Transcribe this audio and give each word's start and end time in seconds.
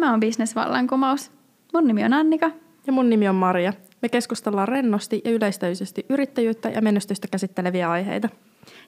tämä 0.00 0.12
on 0.12 0.20
Business-vallankumous. 0.20 1.30
Mun 1.74 1.86
nimi 1.86 2.04
on 2.04 2.12
Annika. 2.12 2.50
Ja 2.86 2.92
mun 2.92 3.10
nimi 3.10 3.28
on 3.28 3.34
Maria. 3.34 3.72
Me 4.02 4.08
keskustellaan 4.08 4.68
rennosti 4.68 5.22
ja 5.24 5.30
yleistäisesti 5.30 6.06
yrittäjyyttä 6.08 6.68
ja 6.68 6.82
menestystä 6.82 7.28
käsitteleviä 7.28 7.90
aiheita. 7.90 8.28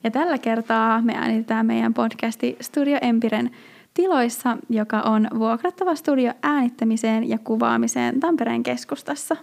Ja 0.04 0.10
tällä 0.10 0.38
kertaa 0.38 1.02
me 1.02 1.14
äänitetään 1.16 1.66
meidän 1.66 1.94
podcasti 1.94 2.56
Studio 2.60 2.98
Empiren 3.02 3.50
tiloissa, 3.94 4.58
joka 4.68 5.00
on 5.00 5.29
vuokrattava 5.38 5.94
studio 5.94 6.32
äänittämiseen 6.42 7.29
ja 7.29 7.38
kuvaamiseen 7.38 8.20
Tampereen 8.20 8.62
keskustassa. 8.62 9.36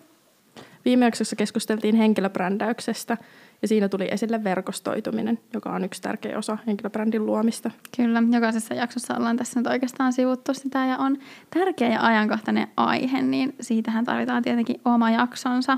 Viime 0.86 1.06
jaksossa 1.06 1.36
keskusteltiin 1.36 1.96
henkilöbrändäyksestä 1.96 3.18
ja 3.62 3.68
siinä 3.68 3.90
tuli 3.90 4.08
esille 4.12 4.44
verkostoituminen, 4.44 5.40
joka 5.54 5.72
on 5.72 5.84
yksi 5.84 6.02
tärkeä 6.02 6.38
osa 6.38 6.58
henkilöbrändin 6.68 7.26
luomista. 7.26 7.72
Kyllä, 7.98 8.24
jokaisessa 8.32 8.74
jaksossa 8.74 9.18
ollaan 9.18 9.38
tässä 9.38 9.60
nyt 9.60 9.68
oikeastaan 9.68 10.14
sivuttu 10.14 10.54
sitä 10.54 10.86
ja 10.86 10.98
on 10.98 11.18
tärkeä 11.50 11.90
ja 11.90 12.06
ajankohtainen 12.06 12.68
aihe, 12.78 13.22
niin 13.22 13.56
siitähän 13.62 14.06
tarvitaan 14.06 14.44
tietenkin 14.44 14.82
oma 14.86 15.12
jaksonsa. 15.12 15.78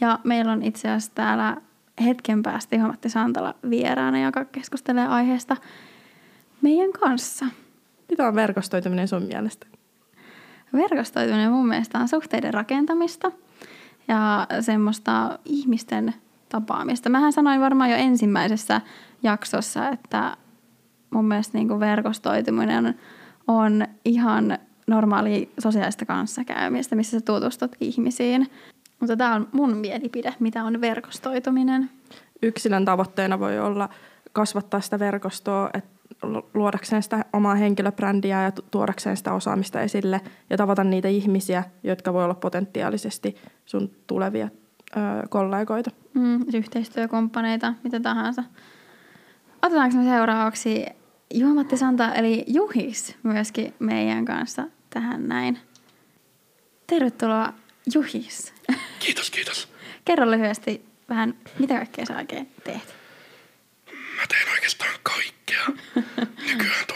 Ja 0.00 0.18
meillä 0.24 0.52
on 0.52 0.62
itse 0.62 0.88
asiassa 0.88 1.12
täällä 1.14 1.56
hetken 2.04 2.42
päästä 2.42 2.76
Juha-Matti 2.76 3.08
Santala 3.08 3.54
vieraana, 3.70 4.24
joka 4.24 4.44
keskustelee 4.44 5.06
aiheesta 5.06 5.56
meidän 6.62 6.92
kanssa. 6.92 7.46
Mitä 8.10 8.28
on 8.28 8.34
verkostoituminen 8.34 9.08
sun 9.08 9.22
mielestä? 9.22 9.66
Verkostoituminen 10.72 11.52
mun 11.52 11.68
mielestä 11.68 11.98
on 11.98 12.08
suhteiden 12.08 12.54
rakentamista 12.54 13.32
ja 14.08 14.46
semmoista 14.60 15.38
ihmisten 15.44 16.14
tapaamista. 16.50 17.10
Mähän 17.10 17.32
sanoin 17.32 17.60
varmaan 17.60 17.90
jo 17.90 17.96
ensimmäisessä 17.96 18.80
jaksossa, 19.22 19.88
että 19.88 20.36
mun 21.10 21.24
mielestä 21.24 21.58
niin 21.58 21.68
kuin 21.68 21.80
verkostoituminen 21.80 22.98
on 23.46 23.86
ihan 24.04 24.58
normaali 24.86 25.52
sosiaalista 25.58 26.04
kanssakäymistä, 26.04 26.96
missä 26.96 27.18
sä 27.18 27.24
tutustut 27.24 27.76
ihmisiin. 27.80 28.50
Mutta 29.00 29.16
tämä 29.16 29.34
on 29.34 29.48
mun 29.52 29.76
mielipide, 29.76 30.34
mitä 30.40 30.64
on 30.64 30.80
verkostoituminen. 30.80 31.90
Yksilön 32.42 32.84
tavoitteena 32.84 33.38
voi 33.38 33.58
olla 33.58 33.88
kasvattaa 34.32 34.80
sitä 34.80 34.98
verkostoa, 34.98 35.70
että 35.74 36.00
luodakseen 36.54 37.02
sitä 37.02 37.24
omaa 37.32 37.54
henkilöbrändiä 37.54 38.42
ja 38.42 38.52
tuodakseen 38.70 39.16
sitä 39.16 39.32
osaamista 39.32 39.80
esille 39.80 40.20
ja 40.50 40.56
tavata 40.56 40.84
niitä 40.84 41.08
ihmisiä, 41.08 41.64
jotka 41.82 42.12
voi 42.12 42.24
olla 42.24 42.34
potentiaalisesti 42.34 43.36
sun 43.66 43.90
tulevia 44.06 44.48
ö, 44.96 45.28
kollegoita. 45.28 45.90
Mm, 46.14 46.44
yhteistyökumppaneita, 46.54 47.74
mitä 47.84 48.00
tahansa. 48.00 48.44
Otetaanko 49.62 49.96
me 49.96 50.04
seuraavaksi 50.04 50.86
Juha-Matti 51.34 51.76
Santa, 51.76 52.14
eli 52.14 52.44
Juhis, 52.46 53.16
myöskin 53.22 53.74
meidän 53.78 54.24
kanssa 54.24 54.64
tähän 54.90 55.28
näin. 55.28 55.58
Tervetuloa 56.86 57.52
Juhis. 57.94 58.54
Kiitos, 58.98 59.30
kiitos. 59.30 59.68
Kerro 60.04 60.30
lyhyesti 60.30 60.84
vähän, 61.08 61.34
mitä 61.58 61.74
kaikkea 61.74 62.06
sä 62.06 62.16
oikein 62.16 62.50
teet? 62.64 62.94
Mä 64.16 64.26
teen 64.28 64.50
oikeastaan 64.52 64.90
kaikkea. 65.02 65.66
Nykyään 66.48 66.86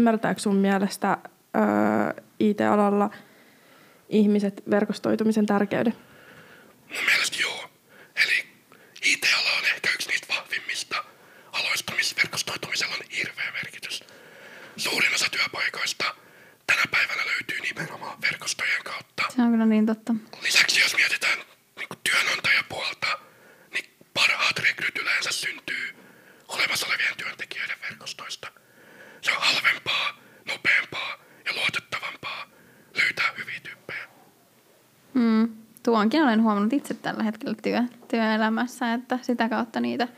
Ymmärtääkö 0.00 0.40
sun 0.40 0.56
mielestä 0.56 1.18
ö, 1.22 2.22
IT-alalla 2.38 3.10
ihmiset 4.08 4.62
verkostoitumisen 4.70 5.46
tärkeyden? 5.46 5.94
Mun 6.88 7.04
mielestä 7.04 7.36
joo. 7.40 7.70
Eli 8.24 8.46
IT-ala 9.04 9.58
on 9.58 9.64
ehkä 9.64 9.90
yksi 9.94 10.08
niistä 10.08 10.34
vahvimmista 10.34 11.04
aloista, 11.52 11.92
missä 11.96 12.16
verkostoitumisella 12.16 12.94
on 12.94 13.06
hirveä 13.16 13.52
merkitys. 13.52 14.04
Suurin 14.76 15.14
osa 15.14 15.26
työpaikoista 15.30 16.04
tänä 16.66 16.82
päivänä 16.90 17.22
löytyy 17.26 17.60
nimenomaan 17.60 18.20
verkostojen 18.22 18.82
kautta. 18.84 19.22
Se 19.28 19.42
on 19.42 19.50
kyllä 19.50 19.66
niin 19.66 19.86
totta. 19.86 20.14
Lisäksi 20.42 20.80
jos 20.80 20.96
mietitään 20.96 21.38
niin 21.76 22.00
työnantajapuolta, 22.04 23.18
niin 23.74 23.84
parhaat 24.14 24.58
rekryt 24.58 24.98
yleensä 24.98 25.32
syntyy 25.32 25.94
olemassa 26.48 26.86
olevien 26.86 27.16
työntekijöiden 27.16 27.76
verkostoista. 27.90 28.48
Se 29.20 29.30
on 29.32 29.36
halvempaa, 29.40 30.18
nopeampaa 30.48 31.16
ja 31.44 31.52
luotettavampaa 31.54 32.46
löytää 33.02 33.32
hyviä 33.38 33.60
tyyppejä. 33.62 34.08
Mm. 35.14 35.48
Tuonkin 36.00 36.22
olen 36.22 36.42
huomannut 36.42 36.72
itse 36.72 36.94
tällä 36.94 37.22
hetkellä 37.22 37.54
työ, 37.62 37.82
työelämässä, 38.08 38.94
että 38.94 39.18
sitä 39.22 39.48
kautta 39.48 39.80
niitä, 39.80 40.08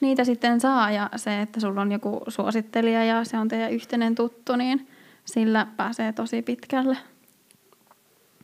niitä 0.00 0.24
sitten 0.24 0.60
saa. 0.60 0.90
Ja 0.90 1.10
se, 1.16 1.40
että 1.40 1.60
sulla 1.60 1.80
on 1.80 1.92
joku 1.92 2.20
suosittelija 2.28 3.04
ja 3.04 3.24
se 3.24 3.38
on 3.38 3.48
teidän 3.48 3.72
yhteinen 3.72 4.14
tuttu, 4.14 4.56
niin 4.56 4.88
sillä 5.24 5.66
pääsee 5.76 6.12
tosi 6.12 6.42
pitkälle. 6.42 6.96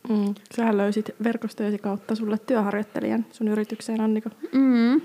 Mm. 0.09 0.35
Sähän 0.55 0.77
löysit 0.77 1.09
verkostojesi 1.23 1.77
kautta 1.77 2.15
sulle 2.15 2.37
työharjoittelijan 2.37 3.25
sun 3.31 3.47
yritykseen, 3.47 4.01
Annika. 4.01 4.29
Mm. 4.53 5.01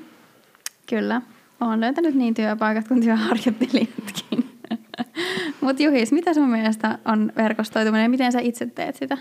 Kyllä. 0.89 1.23
Olen 1.61 1.81
löytänyt 1.81 2.15
niin 2.15 2.35
työpaikat 2.35 2.89
kuin 2.89 3.01
työharjoittelijatkin. 3.03 4.59
Mutta 5.61 5.83
Juhis, 5.83 6.13
mitä 6.13 6.35
sun 6.35 6.49
mielestä 6.51 6.99
on 7.05 7.33
verkostoituminen 7.37 8.03
ja 8.03 8.09
miten 8.09 8.33
sä 8.33 8.41
itse 8.41 8.67
teet 8.67 8.97
sitä? 8.97 9.15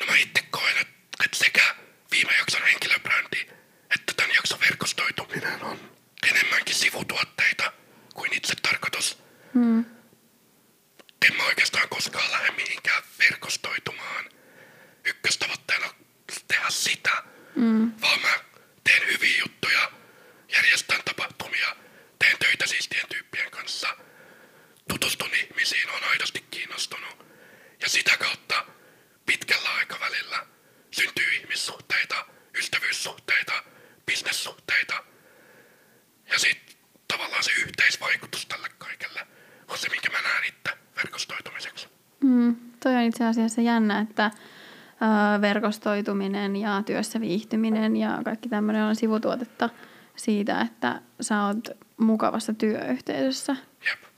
No 0.00 0.06
mä 0.06 0.12
itse 0.22 0.42
koen, 0.50 0.74
että, 0.80 0.92
että 1.24 1.36
sekä 1.36 1.62
viime 2.12 2.30
jakson 2.38 2.60
henkilöbrändi 2.70 3.38
että 3.94 4.12
tämän 4.16 4.34
jakson 4.34 4.60
verkostoituminen 4.60 5.62
on 5.64 5.76
enemmänkin 6.30 6.74
sivutuotteita 6.74 7.72
kuin 8.14 8.32
itse 8.32 8.54
tarkoitus. 8.62 9.18
Mm. 9.54 9.78
En 11.26 11.36
mä 11.36 11.44
oikeastaan 11.46 11.88
koskaan 11.88 12.32
lähde 12.32 12.50
mihinkään 12.56 13.02
verkostoitumaan. 13.18 14.24
Ykköstavoitteena 15.04 15.86
on 15.86 15.92
tehdä 16.48 16.70
sitä, 16.70 17.10
Mm. 17.56 17.92
vaan 18.00 18.20
mä 18.20 18.28
teen 18.84 19.02
hyviä 19.12 19.38
juttuja, 19.40 19.90
järjestän 20.56 21.00
tapahtumia, 21.04 21.76
teen 22.18 22.36
töitä 22.38 22.66
siistien 22.66 23.06
tyyppien 23.08 23.50
kanssa, 23.50 23.88
tutustun 24.88 25.30
ihmisiin, 25.34 25.90
on 25.90 26.04
aidosti 26.10 26.44
kiinnostunut. 26.50 27.26
Ja 27.80 27.88
sitä 27.88 28.16
kautta 28.16 28.64
pitkällä 29.26 29.68
aikavälillä 29.78 30.46
syntyy 30.90 31.32
ihmissuhteita, 31.34 32.26
ystävyyssuhteita, 32.58 33.52
bisnessuhteita. 34.06 35.04
Ja 36.32 36.38
sitten 36.38 36.76
tavallaan 37.08 37.42
se 37.44 37.50
yhteisvaikutus 37.52 38.46
tälle 38.46 38.68
kaikelle 38.78 39.26
on 39.68 39.78
se, 39.78 39.88
minkä 39.88 40.10
mä 40.10 40.22
näen 40.22 40.44
itse 40.44 40.78
verkostoitumiseksi. 40.96 41.88
Mm. 42.20 42.56
Toi 42.82 42.94
on 42.94 43.02
itse 43.02 43.21
asiassa 43.32 43.60
jännä, 43.60 44.00
että 44.00 44.30
verkostoituminen 45.40 46.56
ja 46.56 46.82
työssä 46.86 47.20
viihtyminen 47.20 47.96
ja 47.96 48.18
kaikki 48.24 48.48
tämmöinen 48.48 48.84
on 48.84 48.96
sivutuotetta 48.96 49.70
siitä, 50.16 50.60
että 50.60 51.00
sä 51.20 51.44
oot 51.44 51.68
mukavassa 51.96 52.54
työyhteisössä. 52.54 53.56
Jep. 53.88 54.12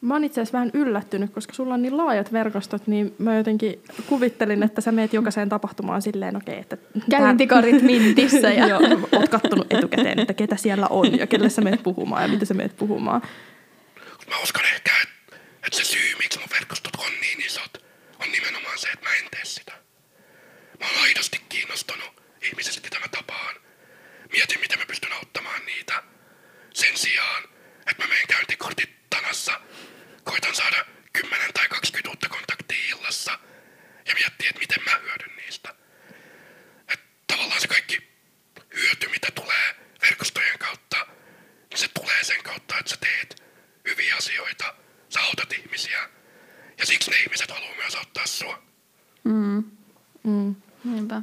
Mä 0.00 0.14
oon 0.14 0.24
itse 0.24 0.40
asiassa 0.40 0.58
vähän 0.58 0.70
yllättynyt, 0.74 1.30
koska 1.30 1.52
sulla 1.52 1.74
on 1.74 1.82
niin 1.82 1.96
laajat 1.96 2.32
verkostot, 2.32 2.86
niin 2.86 3.14
mä 3.18 3.36
jotenkin 3.36 3.82
kuvittelin, 4.06 4.62
että 4.62 4.80
sä 4.80 4.92
meet 4.92 5.12
jokaiseen 5.12 5.48
tapahtumaan 5.48 6.02
silleen, 6.02 6.36
okei, 6.36 6.60
okay, 6.60 6.60
että... 6.60 6.76
Käyntikarit 7.10 7.82
mintissä 7.82 8.50
ja 8.50 8.66
Joo, 8.72 8.80
oot 9.12 9.28
kattonut 9.28 9.66
etukäteen, 9.72 10.18
että 10.18 10.34
ketä 10.34 10.56
siellä 10.56 10.86
on 10.90 11.18
ja 11.18 11.26
kelle 11.26 11.48
sä 11.48 11.60
meet 11.60 11.82
puhumaan 11.82 12.22
ja 12.22 12.28
mitä 12.28 12.44
sä 12.44 12.54
meet 12.54 12.76
puhumaan. 12.76 13.22
Mä 14.28 14.42
uskon 14.42 14.62
että 14.76 14.90
mietin 24.32 24.60
miten 24.60 24.78
mä 24.78 24.86
pystyn 24.86 25.12
auttamaan 25.12 25.66
niitä. 25.66 26.02
Sen 26.74 26.96
sijaan, 26.96 27.44
että 27.86 28.02
mä 28.02 28.08
menen 28.08 28.26
käyntikortit 28.28 29.10
tanassa, 29.10 29.60
koitan 30.24 30.54
saada 30.54 30.84
10 31.12 31.52
tai 31.54 31.68
20 31.68 32.10
uutta 32.10 32.28
kontaktia 32.28 32.96
illassa 32.96 33.38
ja 34.06 34.14
miettiä, 34.14 34.48
että 34.48 34.60
miten 34.60 34.84
mä 34.84 34.98
hyödyn 35.02 35.36
niistä. 35.36 35.74
Et 36.88 37.00
tavallaan 37.26 37.60
se 37.60 37.68
kaikki 37.68 38.08
hyöty, 38.74 39.08
mitä 39.08 39.28
tulee 39.34 39.76
verkostojen 40.02 40.58
kautta, 40.58 41.06
niin 41.70 41.78
se 41.78 41.88
tulee 41.88 42.24
sen 42.24 42.42
kautta, 42.42 42.78
että 42.78 42.90
sä 42.90 42.96
teet 42.96 43.42
hyviä 43.88 44.16
asioita, 44.16 44.74
sä 45.08 45.20
autat 45.20 45.52
ihmisiä 45.52 46.08
ja 46.78 46.86
siksi 46.86 47.10
ne 47.10 47.16
ihmiset 47.16 47.50
haluaa 47.50 47.74
myös 47.76 47.94
auttaa 47.94 48.26
sua. 48.26 48.62
Mm. 49.24 49.64
Mm. 50.22 50.54
Niinpä 50.84 51.22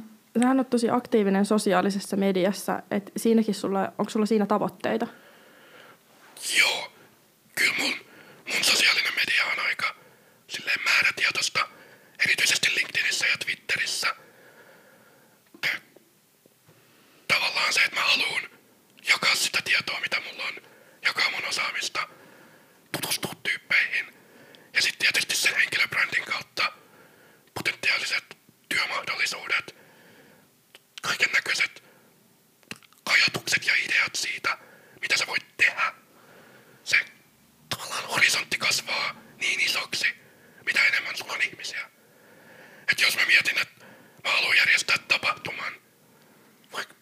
oot 0.58 0.70
tosi 0.70 0.90
aktiivinen 0.90 1.46
sosiaalisessa 1.46 2.16
mediassa, 2.16 2.82
että 2.90 3.12
siinäkin 3.16 3.54
sulla, 3.54 3.92
onko 3.98 4.10
sulla 4.10 4.26
siinä 4.26 4.46
tavoitteita? 4.46 5.06
Joo, 6.58 6.92
kyllä 7.54 7.74
mun, 7.78 7.94
mun 8.52 8.64
sosiaalinen 8.64 9.12
media 9.14 9.44
on 9.44 9.66
aika 9.66 9.94
silleen 10.48 10.80
määrätietoista, 10.84 11.68
erityisesti 12.24 12.74
LinkedInissä 12.74 13.26
ja 13.26 13.38
Twitterissä. 13.44 14.14
Te- 15.60 15.82
Tavallaan 17.28 17.72
se, 17.72 17.80
että 17.80 17.96
mä 17.96 18.06
haluan 18.06 18.42
jakaa 19.08 19.34
sitä 19.34 19.58
tietoa, 19.64 20.00
mitä 20.00 20.20
mulla 20.20 20.44
on, 20.44 20.54
jakaa 21.02 21.30
mun 21.30 21.48
osaamista, 21.48 22.08
tutustua 22.92 23.32
tyyppeihin. 23.42 24.06
Ja 24.74 24.82
sitten 24.82 24.98
tietysti 24.98 25.36
sen 25.36 25.54
henkilöbrändin 25.54 26.24
kautta 26.24 26.72
potentiaaliset 27.54 28.24
työmahdollisuudet, 28.68 29.76
kaiken 31.02 31.32
näköiset 31.32 31.82
ajatukset 33.06 33.66
ja 33.66 33.72
ideat 33.84 34.14
siitä, 34.14 34.58
mitä 35.00 35.16
sä 35.16 35.26
voit 35.26 35.56
tehdä. 35.56 35.92
Se 36.84 36.96
tavallaan 37.68 38.04
horisontti 38.04 38.58
kasvaa 38.58 39.14
niin 39.40 39.60
isoksi, 39.60 40.06
mitä 40.66 40.86
enemmän 40.86 41.16
sulla 41.16 41.32
on 41.32 41.42
ihmisiä. 41.42 41.90
Et 42.92 43.00
jos 43.00 43.16
mä 43.16 43.26
mietin, 43.26 43.58
että 43.58 43.84
mä 44.24 44.30
haluan 44.30 44.56
järjestää 44.56 44.96
tapahtuman 45.08 45.72
vaikka 46.72 46.94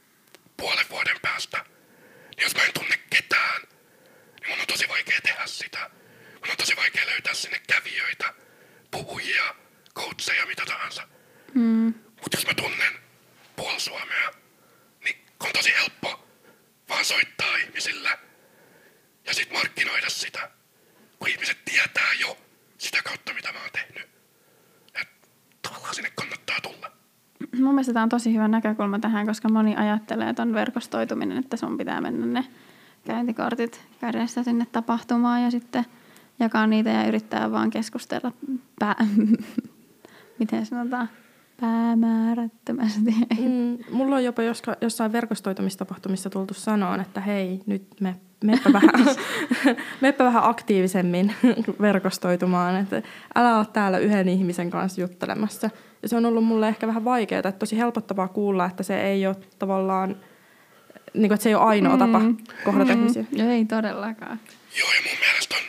puolen 0.56 0.86
vuoden 0.90 1.16
päästä, 1.22 1.64
niin 2.36 2.42
jos 2.42 2.54
mä 2.54 2.62
en 2.62 2.72
tunne 2.74 2.96
ketään, 3.10 3.62
niin 4.40 4.48
mun 4.50 4.60
on 4.60 4.66
tosi 4.66 4.88
vaikea 4.88 5.20
tehdä 5.22 5.46
sitä. 5.46 5.90
Mun 6.34 6.50
on 6.50 6.56
tosi 6.56 6.76
vaikea 6.76 7.06
löytää 7.06 7.34
sinne 7.34 7.60
kävijöitä, 7.66 8.34
puhujia, 8.90 9.54
coacheja, 9.94 10.46
mitä 10.46 10.66
tahansa. 10.66 11.08
Mm. 11.54 11.94
Mutta 12.22 12.36
jos 12.36 12.46
mä 12.46 12.54
tunnen 12.54 12.92
puoli 13.56 13.80
Suomea, 13.80 14.30
niin 15.04 15.16
on 15.40 15.52
tosi 15.52 15.72
helppo 15.74 16.28
vaan 16.88 17.04
soittaa 17.04 17.56
ihmisille 17.56 18.18
ja 19.24 19.34
sit 19.34 19.52
markkinoida 19.52 20.08
sitä, 20.10 20.50
kun 21.18 21.28
ihmiset 21.28 21.64
tietää 21.64 22.12
jo 22.20 22.38
sitä 22.78 23.02
kautta, 23.02 23.34
mitä 23.34 23.52
mä 23.52 23.60
oon 23.60 23.70
tehnyt. 23.72 24.08
Et 24.94 25.08
tavallaan 25.62 25.94
sinne 25.94 26.10
kannattaa 26.10 26.60
tulla. 26.60 26.92
Mun 27.56 27.74
mielestä 27.74 27.87
tämä 27.98 28.02
on 28.02 28.08
tosi 28.08 28.34
hyvä 28.34 28.48
näkökulma 28.48 28.98
tähän, 28.98 29.26
koska 29.26 29.48
moni 29.48 29.76
ajattelee, 29.76 30.28
että 30.28 30.42
on 30.42 30.54
verkostoituminen, 30.54 31.38
että 31.38 31.56
sun 31.56 31.78
pitää 31.78 32.00
mennä 32.00 32.26
ne 32.26 32.44
käyntikortit 33.04 33.80
kädessä 34.00 34.42
sinne 34.42 34.66
tapahtumaan 34.72 35.42
ja 35.42 35.50
sitten 35.50 35.84
jakaa 36.40 36.66
niitä 36.66 36.90
ja 36.90 37.08
yrittää 37.08 37.50
vaan 37.50 37.70
keskustella 37.70 38.32
pää... 38.78 39.06
miten 40.38 40.66
sanotaan? 40.66 41.08
Päämäärättömästi. 41.60 43.14
Mm, 43.40 43.78
mulla 43.90 44.16
on 44.16 44.24
jopa 44.24 44.42
joska, 44.42 44.76
jossain 44.80 45.12
verkostoitumistapahtumissa 45.12 46.30
tultu 46.30 46.54
sanoon, 46.54 47.00
että 47.00 47.20
hei, 47.20 47.60
nyt 47.66 47.86
me, 48.00 48.16
meppä, 48.44 48.72
vähän, 48.72 49.16
meppä 50.00 50.24
vähän 50.24 50.44
aktiivisemmin 50.44 51.34
verkostoitumaan. 51.80 52.76
Että 52.76 53.02
älä 53.34 53.58
ole 53.58 53.66
täällä 53.72 53.98
yhden 53.98 54.28
ihmisen 54.28 54.70
kanssa 54.70 55.00
juttelemassa. 55.00 55.70
Ja 56.02 56.08
se 56.08 56.16
on 56.16 56.26
ollut 56.26 56.44
mulle 56.44 56.68
ehkä 56.68 56.86
vähän 56.86 57.04
vaikeaa, 57.04 57.38
että 57.38 57.52
tosi 57.52 57.78
helpottavaa 57.78 58.28
kuulla, 58.28 58.66
että 58.66 58.82
se 58.82 59.00
ei 59.00 59.26
ole 59.26 59.36
tavallaan, 59.58 60.08
niin 61.14 61.28
kuin, 61.28 61.32
että 61.32 61.42
se 61.42 61.48
ei 61.48 61.54
ole 61.54 61.64
ainoa 61.64 61.92
mm. 61.92 61.98
tapa 61.98 62.20
kohdata 62.64 62.94
mm. 62.94 62.98
ihmisiä. 62.98 63.24
Ei 63.52 63.64
todellakaan. 63.64 64.40
Joo, 64.78 64.92
ja 64.92 65.00
mun 65.10 65.18
mielestä 65.20 65.54
on, 65.54 65.62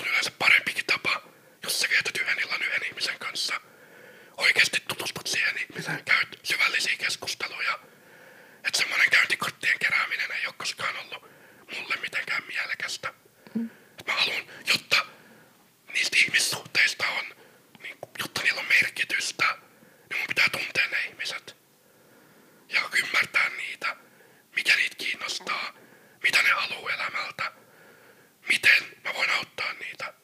on 0.00 0.06
yleensä 0.10 0.32
parempikin 0.38 0.84
tapa, 0.86 1.22
jos 1.62 1.80
sä 1.80 1.88
vietät 1.90 2.16
yhden 2.20 2.44
illan 2.44 2.62
yhden 2.62 2.86
ihmisen 2.88 3.18
kanssa. 3.18 3.54
Oikeasti 4.36 4.82
tutustut 4.88 5.26
siihen 5.26 5.54
ihmiseen, 5.58 6.00
käyt 6.04 6.38
syvällisiä 6.42 6.96
keskusteluja. 6.98 7.78
Että 8.64 8.78
semmoinen 8.78 9.10
käyntikorttien 9.10 9.78
kerääminen 9.78 10.32
ei 10.32 10.46
ole 10.46 10.54
koskaan 10.58 10.94
ollut 10.96 11.30
mulle 11.76 11.96
mitenkään 12.02 12.42
mielekästä. 12.46 13.14
Mm. 13.54 13.70
Mä 14.06 14.12
haluan, 14.12 14.42
jotta 14.72 14.96
niistä 15.92 16.16
ihmissuhteista 16.16 17.04
on, 17.08 17.24
niin, 17.82 17.96
jotta 18.18 18.42
niillä 18.42 18.60
on 18.60 18.66
merkitystä, 18.66 19.44
niin 20.10 20.18
mun 20.18 20.26
pitää 20.28 20.48
tuntea 20.52 20.86
ne 20.90 21.04
ihmiset. 21.08 21.56
Ja 22.68 22.80
ymmärtää 23.04 23.48
niitä, 23.56 23.96
mikä 24.56 24.76
niitä 24.76 24.96
kiinnostaa, 24.96 25.72
mitä 26.22 26.42
ne 26.42 26.50
haluaa 26.50 26.92
elämältä, 26.92 27.52
miten 28.48 28.82
mä 29.04 29.10
voin 29.14 29.30
auttaa 29.30 29.72
niitä. 29.72 30.14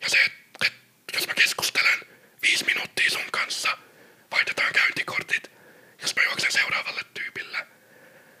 Ja 0.00 0.08
se, 0.10 0.18
että 0.24 0.66
jos 1.14 1.26
mä 1.26 1.34
keskustelen 1.34 2.00
viisi 2.42 2.64
minuuttia 2.64 3.10
sun 3.10 3.30
kanssa, 3.32 3.78
vaihdetaan 4.30 4.72
käyntikortit, 4.72 5.50
jos 6.02 6.16
mä 6.16 6.22
juoksen 6.22 6.52
seuraavalle 6.52 7.02
tyypille, 7.14 7.66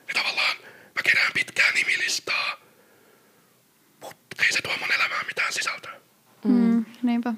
niin 0.06 0.14
tavallaan 0.14 0.56
mä 0.94 1.02
kerään 1.04 1.32
pitkää 1.34 1.72
nimilistaa, 1.72 2.60
mutta 4.00 4.44
ei 4.44 4.52
se 4.52 4.62
tuo 4.62 4.76
mun 4.76 4.92
elämään 4.92 5.26
mitään 5.26 5.52
sisältöä. 5.52 6.00
Mm. 6.44 6.84
Niinpä. 7.06 7.34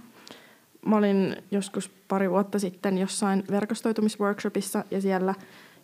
Mä 0.87 0.97
olin 0.97 1.37
joskus 1.51 1.91
pari 2.09 2.31
vuotta 2.31 2.59
sitten 2.59 2.99
jossain 2.99 3.45
verkostoitumisworkshopissa 3.51 4.85
ja 4.91 5.01
siellä 5.01 5.35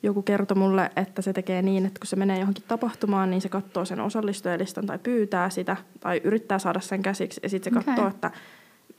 joku 0.02 0.22
kertoi 0.22 0.56
mulle, 0.56 0.90
että 0.96 1.22
se 1.22 1.32
tekee 1.32 1.62
niin, 1.62 1.86
että 1.86 2.00
kun 2.00 2.06
se 2.06 2.16
menee 2.16 2.38
johonkin 2.38 2.64
tapahtumaan, 2.68 3.30
niin 3.30 3.40
se 3.40 3.48
katsoo 3.48 3.84
sen 3.84 4.00
osallistujalistan 4.00 4.86
tai 4.86 4.98
pyytää 4.98 5.50
sitä 5.50 5.76
tai 6.00 6.20
yrittää 6.24 6.58
saada 6.58 6.80
sen 6.80 7.02
käsiksi 7.02 7.40
ja 7.42 7.48
sitten 7.48 7.74
se 7.74 7.84
katsoo, 7.84 8.08
että 8.08 8.30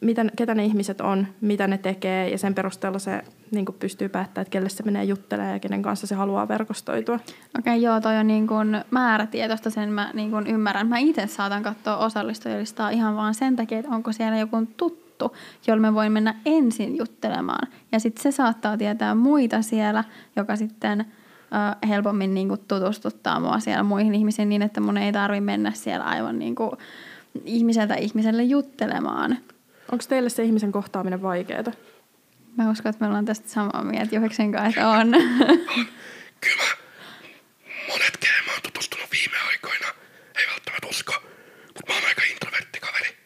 mitä, 0.02 0.26
ketä 0.36 0.56
ne 0.56 0.66
ihmiset 0.66 1.02
on, 1.02 1.28
mitä 1.42 1.68
ne 1.68 1.78
tekee 1.78 2.30
ja 2.30 2.38
sen 2.38 2.56
perusteella 2.56 3.00
se 3.00 3.22
niin 3.52 3.66
pystyy 3.80 4.10
päättämään, 4.10 4.42
että 4.42 4.52
kelle 4.52 4.70
se 4.70 4.84
menee 4.84 5.04
juttelemaan 5.04 5.54
ja 5.54 5.60
kenen 5.60 5.82
kanssa 5.82 6.08
se 6.08 6.16
haluaa 6.16 6.48
verkostoitua. 6.48 7.20
Okei, 7.60 7.82
joo, 7.82 8.02
toi 8.02 8.18
on 8.18 8.28
niin 8.28 8.48
kuin 8.48 8.82
määrätietoista, 8.92 9.70
sen 9.70 9.90
mä 9.90 10.12
niin 10.14 10.32
kuin 10.32 10.48
ymmärrän. 10.48 10.88
Mä 10.88 10.98
itse 10.98 11.28
saatan 11.28 11.64
katsoa 11.64 11.98
osallistujalistaa 11.98 12.90
ihan 12.90 13.16
vaan 13.16 13.34
sen 13.34 13.56
takia, 13.56 13.80
että 13.80 13.92
onko 13.92 14.12
siellä 14.12 14.38
joku 14.38 14.68
tuttu, 14.78 15.36
jolla 15.68 15.82
mä 15.82 15.94
voin 15.94 16.12
mennä 16.12 16.36
ensin 16.46 16.98
juttelemaan. 16.98 17.68
Ja 17.92 18.00
sitten 18.00 18.24
se 18.24 18.32
saattaa 18.32 18.78
tietää 18.78 19.16
muita 19.16 19.62
siellä, 19.62 20.04
joka 20.36 20.56
sitten 20.56 21.06
helpommin 21.88 22.34
niin 22.34 22.48
kuin 22.48 22.62
tutustuttaa 22.68 23.40
mua 23.40 23.60
siellä 23.60 23.84
muihin 23.84 24.16
ihmisiin 24.16 24.50
niin, 24.50 24.62
että 24.62 24.82
mun 24.82 24.98
ei 24.98 25.12
tarvi 25.12 25.42
mennä 25.42 25.72
siellä 25.72 26.06
aivan 26.06 26.40
niin 26.40 26.56
kuin 26.56 26.72
ihmiseltä 27.46 27.96
ihmiselle 27.96 28.44
juttelemaan. 28.44 29.38
Onko 29.92 30.06
teille 30.10 30.30
se 30.30 30.44
ihmisen 30.44 30.72
kohtaaminen 30.72 31.22
vaikeaa? 31.22 31.64
Mä 32.58 32.70
uskon, 32.70 32.90
että 32.90 33.02
me 33.04 33.08
ollaan 33.08 33.26
tästä 33.26 33.50
samaa 33.50 33.84
mieltä 33.84 34.16
Juheksen 34.16 34.52
kanssa, 34.52 34.68
että 34.70 34.88
on. 34.88 35.00
on. 35.00 35.12
Kyllä 36.42 36.64
mä, 36.64 36.70
monet 37.88 38.18
kehen 38.18 38.46
mä 38.46 38.52
oon 38.52 38.62
tutustunut 38.62 39.12
viime 39.12 39.38
aikoina, 39.50 39.88
ei 40.38 40.48
välttämättä 40.48 40.88
usko, 40.88 41.14
mutta 41.66 41.82
mä 41.88 41.94
oon 41.94 42.06
aika 42.08 42.22
introvertti 42.32 42.80
kaveri. 42.80 43.18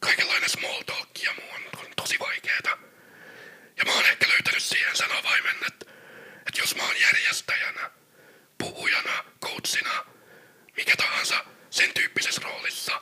Kaikenlainen 0.00 0.50
small 0.50 0.82
talk 0.82 1.08
ja 1.24 1.30
muu 1.40 1.50
on, 1.54 1.80
on 1.80 1.86
tosi 1.96 2.16
vaikeeta. 2.20 2.70
Ja 3.76 3.84
mä 3.84 3.92
oon 3.92 4.04
ehkä 4.06 4.28
löytänyt 4.28 4.62
siihen 4.62 4.96
sen 4.96 5.12
avaimen, 5.12 5.56
että, 5.66 5.86
että 6.46 6.60
jos 6.60 6.76
mä 6.76 6.82
oon 6.82 6.96
järjestäjänä, 7.00 7.90
puhujana, 8.58 9.24
coachina, 9.44 10.04
mikä 10.76 10.96
tahansa 10.96 11.44
sen 11.70 11.90
tyyppisessä 11.94 12.40
roolissa, 12.44 13.00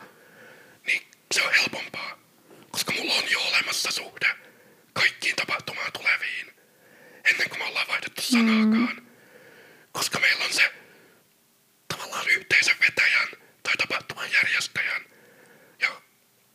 niin 0.87 1.03
se 1.35 1.43
on 1.43 1.53
helpompaa. 1.55 2.19
Koska 2.71 2.93
mulla 2.93 3.15
on 3.15 3.31
jo 3.31 3.41
olemassa 3.41 3.91
suhde 3.93 4.35
kaikkiin 4.93 5.37
tapahtumaan 5.37 5.93
tuleviin, 5.93 6.55
ennen 7.25 7.49
kuin 7.49 7.59
me 7.59 7.65
ollaan 7.65 7.89
vaihdettu 7.89 8.23
sanaakaan. 8.23 9.07
Koska 9.93 10.19
meillä 10.21 10.45
on 10.45 10.53
se 10.53 10.73
tavallaan 11.89 12.29
yhteisön 12.29 12.77
vetäjän 12.81 13.29
tai 13.63 13.77
tapahtuman 13.77 14.33
järjestäjän 14.33 15.05
ja 15.81 16.01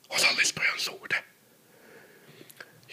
osallistujan 0.10 0.80
suhde. 0.80 1.24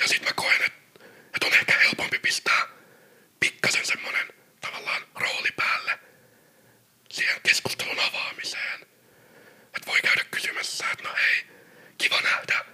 Ja 0.00 0.08
sit 0.08 0.24
mä 0.24 0.32
koen, 0.32 0.62
että 0.62 1.04
et 1.36 1.44
on 1.44 1.54
ehkä 1.54 1.78
helpompi 1.78 2.18
pistää 2.18 2.66
pikkasen 3.40 3.86
semmonen 3.86 4.28
tavallaan 4.60 5.02
rooli 5.14 5.50
päälle 5.56 5.98
siihen 7.10 7.40
keskustelun 7.42 8.00
avaamiseen. 8.00 8.82
Että 9.64 9.86
voi 9.86 10.00
käydä 10.02 10.24
kysymässä, 10.30 10.90
että 10.90 11.08
no 11.08 11.14
hei, 11.14 11.46
kiva 11.98 12.20
nähdä. 12.20 12.64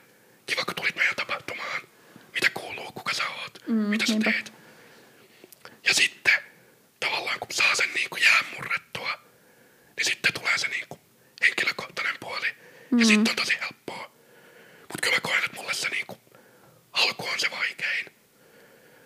Kiva, 0.46 0.64
kun 0.64 0.74
tulit 0.74 0.96
meidän 0.96 1.16
tapahtumaan. 1.16 1.82
Mitä 2.32 2.50
kuuluu, 2.50 2.92
kuka 2.92 3.14
sä 3.68 3.72
oot, 3.72 3.78
Mm, 3.84 3.90
mitä 3.90 4.06
sä 4.06 4.12
niinpä. 4.12 4.32
teet. 4.32 4.52
Ja 5.84 5.94
sitten 5.94 6.32
tavallaan 7.00 7.38
kun 7.40 7.48
saa 7.52 7.74
sen 7.74 7.90
niin 7.94 8.10
kuin 8.10 8.22
jään 8.22 8.44
murrettua, 8.56 9.20
niin 9.96 10.04
sitten 10.04 10.32
tulee 10.32 10.58
se 10.58 10.68
niin 10.68 10.86
kuin 10.88 11.00
henkilökohtainen 11.42 12.16
puoli. 12.20 12.46
Ja 12.98 13.04
sitten 13.04 13.30
on 13.30 13.36
tosi 13.36 13.58
helppoa. 13.60 14.10
Mutta 14.80 14.98
kyllä 15.02 15.16
mä 15.16 15.20
koen, 15.20 15.44
että 15.44 15.56
mulle 15.56 15.74
se 15.74 15.88
niin 15.88 16.06
kuin 16.06 16.18
alku 16.92 17.26
on 17.26 17.40
se 17.40 17.50
vaikein. 17.50 18.06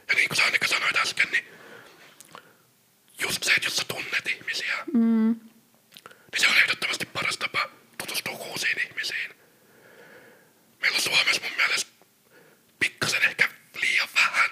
Ja 0.09 0.14
niin 0.14 0.28
kuin 0.28 0.37
sä 0.37 0.45
Annika 0.45 0.66
sanoit 0.66 0.97
äsken, 0.97 1.28
niin 1.33 1.45
just 3.23 3.42
se, 3.45 3.52
että 3.52 3.66
jos 3.66 3.76
sä 3.76 3.85
tunnet 3.88 4.26
ihmisiä, 4.28 4.76
Mm. 4.92 5.40
niin 6.33 6.40
se 6.40 6.49
on 6.49 6.57
ehdottomasti 6.59 7.07
paras 7.07 7.37
tapa 7.37 7.69
tutustua 7.99 8.33
uusiin 8.33 8.81
ihmisiin. 8.88 9.31
Meillä 10.81 10.97
on 10.97 11.02
Suomessa 11.02 11.42
mun 11.42 11.57
mielestä 11.57 11.90
pikkasen 12.78 13.23
ehkä 13.23 13.49
liian 13.83 14.09
vähän 14.14 14.50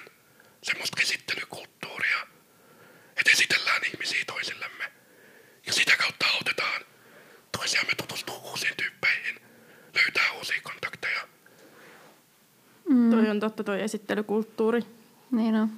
semmoista 0.62 0.96
käsittelykulttuuria. 0.96 2.26
Toden 13.40 13.50
totta 13.50 13.64
toi 13.64 13.82
esittelykulttuuri. 13.82 14.82
Niin 15.30 15.54
on. 15.54 15.68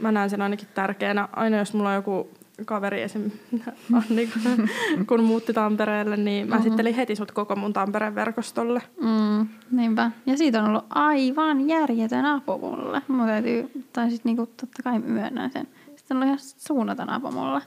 Mä 0.00 0.12
näen 0.12 0.30
sen 0.30 0.42
ainakin 0.42 0.68
tärkeänä. 0.74 1.28
Aina 1.32 1.58
jos 1.58 1.74
mulla 1.74 1.88
on 1.88 1.94
joku 1.94 2.30
kaveri 2.64 3.02
esim. 3.02 3.30
Anni, 3.92 4.26
kun, 4.26 4.68
kun 5.08 5.22
muutti 5.24 5.52
Tampereelle, 5.52 6.16
niin 6.16 6.48
mä 6.48 6.54
mm-hmm. 6.54 6.66
esittelin 6.66 6.94
heti 6.94 7.16
sut 7.16 7.32
koko 7.32 7.56
mun 7.56 7.72
Tampereen 7.72 8.14
verkostolle. 8.14 8.82
Mm, 9.02 9.48
niinpä. 9.70 10.10
Ja 10.26 10.36
siitä 10.36 10.62
on 10.62 10.68
ollut 10.68 10.84
aivan 10.90 11.68
järjetön 11.68 12.24
apu 12.24 12.58
mulle. 12.58 13.02
Mun 13.08 13.26
täytyy, 13.26 13.70
tai 13.92 14.08
siis 14.08 14.24
niinku, 14.24 14.46
totta 14.46 14.82
kai 14.82 14.98
myönnän 14.98 15.50
sen. 15.50 15.68
Sitten 15.96 16.16
on 16.16 16.22
ollut 16.22 16.26
ihan 16.26 16.38
suunnaton 16.58 17.10
apu 17.10 17.30
mulle. 17.30 17.60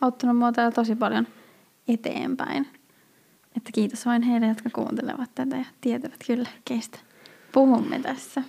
Auttanut 0.00 0.36
mua 0.36 0.52
täällä 0.52 0.72
tosi 0.72 0.94
paljon 0.94 1.26
eteenpäin. 1.88 2.66
Että 3.56 3.70
kiitos 3.74 4.06
vain 4.06 4.22
heille, 4.22 4.46
jotka 4.46 4.70
kuuntelevat 4.72 5.30
tätä 5.34 5.56
ja 5.56 5.64
tietävät 5.80 6.24
kyllä, 6.26 6.48
keistä 6.64 6.98
puhumme 7.52 7.98
tässä. 7.98 8.42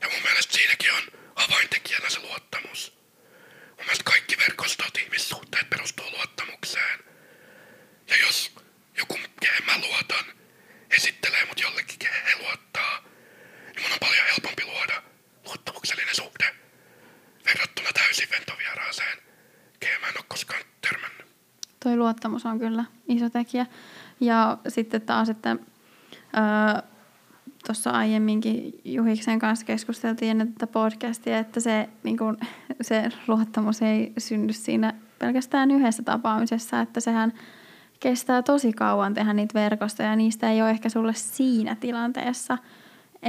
Ja 0.00 0.08
mun 0.12 0.22
mielestä 0.24 0.52
siinäkin 0.56 0.92
on 0.92 1.02
avaintekijänä 1.36 2.10
se 2.10 2.20
luottamus. 2.20 2.98
Mun 3.68 3.84
mielestä 3.86 4.04
kaikki 4.04 4.36
verkostot, 4.38 4.98
ihmissuhteet 5.04 5.70
perustuu 5.70 6.10
luottamukseen. 6.10 7.00
Ja 8.08 8.16
jos 8.26 8.52
joku, 8.98 9.18
kehen 9.40 9.64
mä 9.66 9.78
luotan, 9.78 10.24
esittelee 10.90 11.44
mut 11.48 11.60
jollekin, 11.60 11.98
kehen 11.98 12.24
he 12.24 12.42
luottaa, 12.42 13.04
niin 13.74 13.82
mun 13.82 13.92
on 13.92 13.98
paljon 14.00 14.26
helpompi 14.26 14.64
luoda 14.64 15.02
luottamuksellinen 15.44 16.14
suhde 16.14 16.54
verrattuna 17.46 17.88
täysin 17.94 18.28
ventovieraaseen, 18.30 19.18
kehen 19.80 20.00
mä 20.00 20.06
en 20.06 20.18
ole 20.18 20.24
koskaan 20.28 20.62
törmännyt. 20.80 21.26
Toi 21.82 21.96
luottamus 21.96 22.46
on 22.46 22.58
kyllä 22.58 22.84
iso 23.08 23.30
tekijä. 23.30 23.66
Ja 24.20 24.58
sitten 24.68 25.02
taas, 25.02 25.28
että 25.28 25.50
öö, 25.50 26.93
tuossa 27.66 27.90
aiemminkin 27.90 28.80
Juhiksen 28.84 29.38
kanssa 29.38 29.66
keskusteltiin 29.66 30.30
ennen 30.30 30.52
tätä 30.52 30.66
podcastia, 30.66 31.38
että 31.38 31.60
se, 31.60 31.88
niin 32.02 32.18
kun, 32.18 32.36
se 32.80 33.08
luottamus 33.28 33.82
ei 33.82 34.12
synny 34.18 34.52
siinä 34.52 34.94
pelkästään 35.18 35.70
yhdessä 35.70 36.02
tapaamisessa, 36.02 36.80
että 36.80 37.00
sehän 37.00 37.32
kestää 38.00 38.42
tosi 38.42 38.72
kauan 38.72 39.14
tehdä 39.14 39.32
niitä 39.32 39.54
verkostoja. 39.54 40.08
Ja 40.08 40.16
niistä 40.16 40.50
ei 40.50 40.62
ole 40.62 40.70
ehkä 40.70 40.88
sulle 40.88 41.12
siinä 41.14 41.74
tilanteessa 41.74 42.58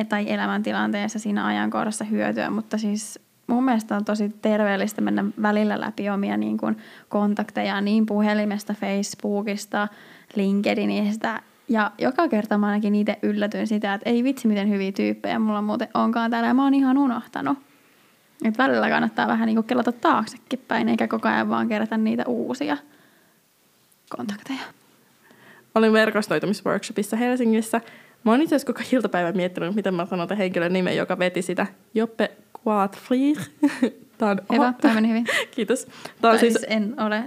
tai 0.10 0.32
elämäntilanteessa 0.32 1.20
siinä 1.20 1.46
ajankohdassa 1.46 2.04
hyötyä, 2.04 2.50
mutta 2.50 2.78
siis 2.78 3.20
mun 3.48 3.64
mielestä 3.64 3.96
on 3.96 4.06
tosi 4.06 4.30
terveellistä 4.42 5.02
mennä 5.02 5.26
välillä 5.42 5.82
läpi 5.82 6.10
omia 6.10 6.38
niin 6.38 6.58
kuin 6.58 6.78
kontakteja 7.10 7.82
niin 7.82 8.06
puhelimesta, 8.06 8.74
Facebookista, 8.74 9.88
LinkedInistä 10.36 11.42
ja 11.70 11.92
joka 11.98 12.28
kerta 12.28 12.58
mä 12.58 12.68
ainakin 12.68 12.96
itse 12.96 13.20
yllätyin 13.22 13.68
sitä, 13.68 13.94
että 13.94 14.10
ei 14.10 14.24
vitsi 14.24 14.48
miten 14.48 14.70
hyviä 14.70 14.92
tyyppejä 14.92 15.40
mulla 15.40 15.62
muuten 15.62 15.88
onkaan 15.94 16.32
täällä 16.32 16.48
ja 16.48 16.54
mä 16.54 16.64
oon 16.64 16.74
ihan 16.74 16.98
unohtanut. 16.98 17.58
Että 18.46 18.64
välillä 18.64 18.90
kannattaa 18.90 19.28
vähän 19.28 19.46
niin 19.46 19.56
kuin 19.56 19.66
kelata 19.66 19.92
taaksekin 19.92 20.60
päin, 20.68 20.90
eikä 20.90 21.08
koko 21.08 21.28
ajan 21.28 21.50
vaan 21.50 21.68
kerätä 21.68 21.98
niitä 21.98 22.24
uusia 22.28 22.78
kontakteja. 24.10 24.60
Olin 25.76 25.94
verkostoitumisworkshopissa 25.94 27.18
Helsingissä. 27.18 27.82
Mä 28.24 28.32
oon 28.32 28.42
itse 28.42 28.56
asiassa 28.56 28.74
koko 28.74 28.90
iltapäivän 28.94 29.38
miettinyt, 29.38 29.76
miten 29.76 29.94
mä 29.94 30.06
sanon 30.06 30.38
henkilön 30.38 30.74
nimen, 30.74 30.98
joka 30.98 31.20
veti 31.20 31.42
sitä. 31.42 31.68
Joppe 31.94 32.32
Quatfrier. 32.68 33.38
Tämä 34.18 34.32
on 34.32 34.40
Hyvä, 34.54 34.74
tämä 34.82 34.94
meni 34.94 35.10
hyvin. 35.10 35.26
Kiitos. 35.56 35.88
Tämä 36.22 36.34
on 36.34 36.40
siis... 36.40 36.54
siis... 36.54 36.66
en 36.70 36.96
ole 37.00 37.24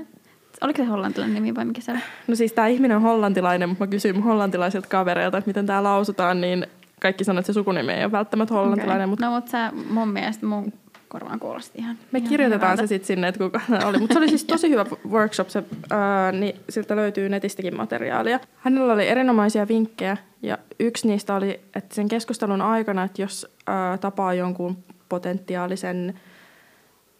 Oliko 0.60 0.76
se 0.76 0.84
hollantilainen 0.84 1.34
nimi 1.34 1.54
vai 1.54 1.64
mikä 1.64 1.80
se 1.80 1.92
oli? 1.92 2.00
No 2.26 2.34
siis 2.34 2.52
tämä 2.52 2.66
ihminen 2.66 2.96
on 2.96 3.02
hollantilainen, 3.02 3.68
mutta 3.68 3.84
mä 3.84 3.90
kysyin 3.90 4.14
mun 4.14 4.24
hollantilaisilta 4.24 4.88
kavereilta, 4.88 5.38
että 5.38 5.48
miten 5.48 5.66
tämä 5.66 5.82
lausutaan, 5.82 6.40
niin 6.40 6.66
kaikki 7.00 7.24
sanoivat, 7.24 7.42
että 7.42 7.52
se 7.52 7.54
sukunimi 7.54 7.92
ei 7.92 8.04
ole 8.04 8.12
välttämättä 8.12 8.54
hollantilainen. 8.54 9.04
Okay. 9.04 9.10
Mutta... 9.10 9.26
No 9.26 9.32
mutta 9.32 9.50
sä 9.50 9.72
mun 9.90 10.08
mielestä 10.08 10.46
mun 10.46 10.72
korvaan 11.08 11.40
kuulosti 11.40 11.78
ihan 11.78 11.96
Me 12.12 12.18
ihan 12.18 12.28
kirjoitetaan 12.28 12.72
hyvältä. 12.72 12.82
se 12.82 12.86
sitten 12.86 13.06
sinne, 13.06 13.28
että 13.28 13.44
kuka 13.44 13.60
oli. 13.84 13.98
Mutta 13.98 14.12
se 14.12 14.18
oli 14.18 14.28
siis 14.28 14.44
tosi 14.44 14.70
hyvä 14.70 14.86
workshop, 15.10 15.48
se, 15.48 15.64
ää, 15.90 16.32
niin 16.32 16.54
siltä 16.68 16.96
löytyy 16.96 17.28
netistäkin 17.28 17.76
materiaalia. 17.76 18.40
Hänellä 18.58 18.92
oli 18.92 19.08
erinomaisia 19.08 19.68
vinkkejä 19.68 20.16
ja 20.42 20.58
yksi 20.80 21.08
niistä 21.08 21.34
oli, 21.34 21.60
että 21.74 21.94
sen 21.94 22.08
keskustelun 22.08 22.62
aikana, 22.62 23.04
että 23.04 23.22
jos 23.22 23.46
ää, 23.66 23.98
tapaa 23.98 24.34
jonkun 24.34 24.78
potentiaalisen 25.08 26.20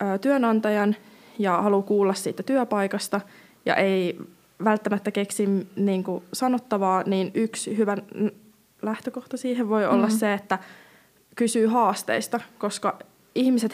ää, 0.01 0.19
työnantajan 0.19 0.97
ja 1.39 1.63
haluaa 1.63 1.83
kuulla 1.83 2.15
siitä 2.15 2.43
työpaikasta 2.43 3.21
ja 3.67 3.75
ei 3.75 4.19
välttämättä 4.65 5.11
keksi 5.11 5.69
niin 5.77 6.05
kuin 6.05 6.25
sanottavaa, 6.33 7.03
niin 7.07 7.31
yksi 7.35 7.77
hyvä 7.77 7.97
lähtökohta 8.83 9.37
siihen 9.37 9.69
voi 9.69 9.87
olla 9.87 10.07
mm. 10.07 10.13
se, 10.13 10.35
että 10.35 10.59
kysyy 11.37 11.67
haasteista, 11.67 12.41
koska 12.59 12.99
ihmiset 13.35 13.73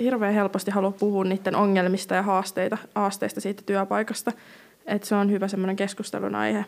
hirveän 0.00 0.34
helposti 0.34 0.70
haluaa 0.70 0.92
puhua 0.92 1.24
niiden 1.24 1.56
ongelmista 1.56 2.14
ja 2.14 2.22
haasteita, 2.22 2.78
haasteista 2.94 3.40
siitä 3.40 3.62
työpaikasta. 3.66 4.32
Että 4.86 5.08
se 5.08 5.14
on 5.14 5.30
hyvä 5.30 5.48
semmoinen 5.48 5.76
keskustelun 5.76 6.34
aihe, 6.34 6.64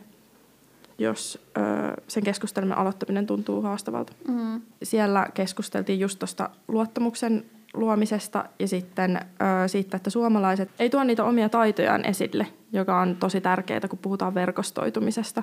jos 0.99 1.39
ö, 1.57 1.61
sen 2.09 2.23
keskustelun 2.23 2.73
aloittaminen 2.73 3.27
tuntuu 3.27 3.63
haastavalta. 3.63 4.13
Mm. 4.29 4.61
Siellä 4.83 5.29
keskusteltiin 5.35 6.01
just 6.01 6.19
tuosta 6.19 6.51
luottamuksen 6.69 7.45
luomisesta 7.75 8.45
ja 8.59 8.69
sitten 8.69 9.17
ö, 9.17 9.69
siitä, 9.69 9.97
että 9.97 10.11
suomalaiset 10.11 10.71
ei 10.79 10.91
tuo 10.91 11.05
niitä 11.05 11.25
omia 11.25 11.49
taitojaan 11.49 12.05
esille, 12.05 12.47
joka 12.73 13.01
on 13.01 13.17
tosi 13.17 13.41
tärkeää, 13.41 13.89
kun 13.91 13.99
puhutaan 13.99 14.35
verkostoitumisesta. 14.35 15.43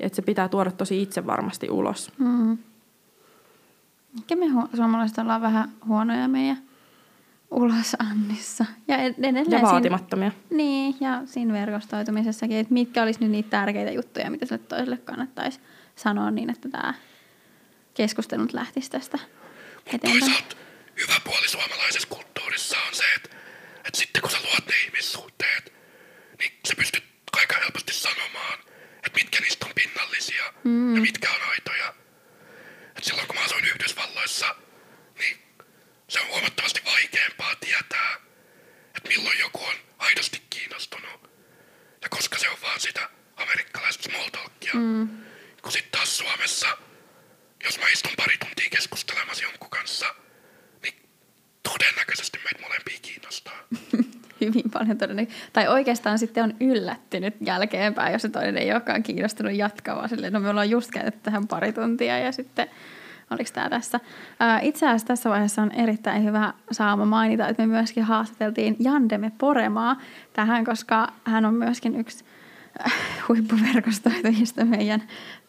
Että 0.00 0.16
se 0.16 0.22
pitää 0.22 0.48
tuoda 0.48 0.70
tosi 0.70 1.02
itse 1.02 1.26
varmasti 1.26 1.70
ulos. 1.70 2.12
Mm. 2.18 2.58
Ehkä 4.18 4.36
me 4.36 4.46
hu- 4.46 4.76
suomalaiset 4.76 5.18
ollaan 5.18 5.42
vähän 5.42 5.72
huonoja 5.86 6.28
meidän 6.28 6.58
ulosannissa. 7.50 8.64
Ja, 8.88 8.96
edelleen 8.96 9.50
ja 9.50 9.62
vaatimattomia. 9.62 10.30
Siinä, 10.30 10.56
niin, 10.56 10.96
ja 11.00 11.22
siinä 11.24 11.52
verkostoitumisessakin, 11.52 12.56
että 12.56 12.74
mitkä 12.74 13.02
olisi 13.02 13.20
nyt 13.20 13.30
niitä 13.30 13.50
tärkeitä 13.50 13.90
juttuja, 13.90 14.30
mitä 14.30 14.46
sille 14.46 14.58
toiselle 14.58 14.96
kannattaisi 14.96 15.60
sanoa 15.96 16.30
niin, 16.30 16.50
että 16.50 16.68
tämä 16.68 16.94
keskustelu 17.94 18.46
lähtisi 18.52 18.90
tästä 18.90 19.18
eteenpäin. 19.86 20.32
Hyvä 20.98 21.20
puoli 21.24 21.48
suomalaisessa 21.48 22.08
kulttuurissa 22.08 22.76
on 22.78 22.94
se, 22.94 23.04
että, 23.16 23.36
että 23.84 23.98
sitten 23.98 24.22
kun 24.22 24.30
sä 24.30 24.38
luot 24.42 24.66
ne 24.66 24.76
ihmissuhteet, 24.76 25.72
niin 26.38 26.52
sä 26.68 26.74
pystyt 26.76 27.04
aika 27.32 27.56
helposti 27.56 27.92
sanomaan, 27.92 28.58
että 28.94 29.18
mitkä 29.18 29.40
niistä 29.40 29.66
on 29.66 29.72
pinnallisia 29.74 30.52
mm. 30.64 30.94
ja 30.94 31.00
mitkä 31.00 31.30
on 31.30 31.42
aitoja. 31.50 31.94
Et 32.96 33.04
silloin 33.04 33.26
kun 33.26 33.36
mä 33.36 33.44
asuin 33.44 33.64
Yhdysvalloissa, 33.64 34.54
niin 35.18 35.38
se 36.08 36.20
on 36.20 36.26
huomattavasti 36.28 36.82
vaikeampaa 36.84 37.54
tietää, 37.54 38.16
että 38.96 39.08
milloin 39.08 39.38
joku 39.38 39.64
on 39.64 39.74
aidosti 39.98 40.42
kiinnostunut. 40.50 41.30
Ja 42.02 42.08
koska 42.08 42.38
se 42.38 42.48
on 42.48 42.56
vaan 42.62 42.80
sitä 42.80 43.10
amerikkalaista 43.36 44.02
small 44.02 44.28
talkia. 44.28 44.74
Mm. 44.74 45.08
Kun 45.62 45.72
sitten 45.72 45.92
taas 45.92 46.18
Suomessa, 46.18 46.78
jos 47.64 47.78
mä 47.78 47.88
istun 47.88 48.12
pari 48.16 48.38
tuntia 48.38 48.70
keskustelemassa 48.70 49.44
jonkun 49.44 49.70
kanssa, 49.70 50.14
niin 50.82 50.94
todennäköisesti 51.62 52.38
meitä 52.44 52.60
molempia 52.60 52.98
kiinnostaa. 53.02 53.64
Paljon 54.88 54.98
todennäköisesti. 54.98 55.50
Tai 55.52 55.68
oikeastaan 55.68 56.18
sitten 56.18 56.44
on 56.44 56.54
yllättynyt 56.60 57.34
jälkeenpäin, 57.40 58.12
jos 58.12 58.22
se 58.22 58.28
toinen 58.28 58.58
ei 58.58 58.72
olekaan 58.72 59.02
kiinnostunut 59.02 59.52
jatkaa, 59.52 60.08
silleen, 60.08 60.32
no 60.32 60.40
me 60.40 60.48
ollaan 60.48 60.70
just 60.70 60.90
käytetty 60.90 61.20
tähän 61.22 61.48
pari 61.48 61.72
tuntia 61.72 62.18
ja 62.18 62.32
sitten 62.32 62.68
oliko 63.30 63.50
tämä 63.54 63.68
tässä. 63.68 64.00
Itse 64.62 64.86
asiassa 64.86 65.06
tässä 65.06 65.30
vaiheessa 65.30 65.62
on 65.62 65.72
erittäin 65.72 66.24
hyvä 66.24 66.52
saama 66.70 67.04
mainita, 67.04 67.48
että 67.48 67.62
me 67.62 67.66
myöskin 67.66 68.02
haastateltiin 68.02 68.76
Jandeme 68.78 69.32
Poremaa 69.38 69.96
tähän, 70.32 70.64
koska 70.64 71.12
hän 71.24 71.44
on 71.44 71.54
myöskin 71.54 72.00
yksi 72.00 72.24
äh, 72.86 72.92
huippuverkostoitujista 73.28 74.64
meidän 74.64 75.02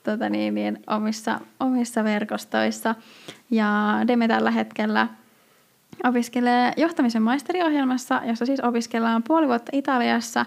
tota 0.04 0.30
niin, 0.30 0.56
niin, 0.56 0.80
omissa, 0.88 1.40
omissa 1.60 2.04
verkostoissa. 2.04 2.96
Ja 3.52 4.00
Deme 4.08 4.28
tällä 4.28 4.52
hetkellä 4.52 5.08
opiskelee 6.04 6.74
johtamisen 6.78 7.22
maisteriohjelmassa, 7.22 8.22
jossa 8.26 8.46
siis 8.46 8.60
opiskellaan 8.60 9.24
puoli 9.24 9.48
vuotta 9.48 9.70
Italiassa, 9.74 10.46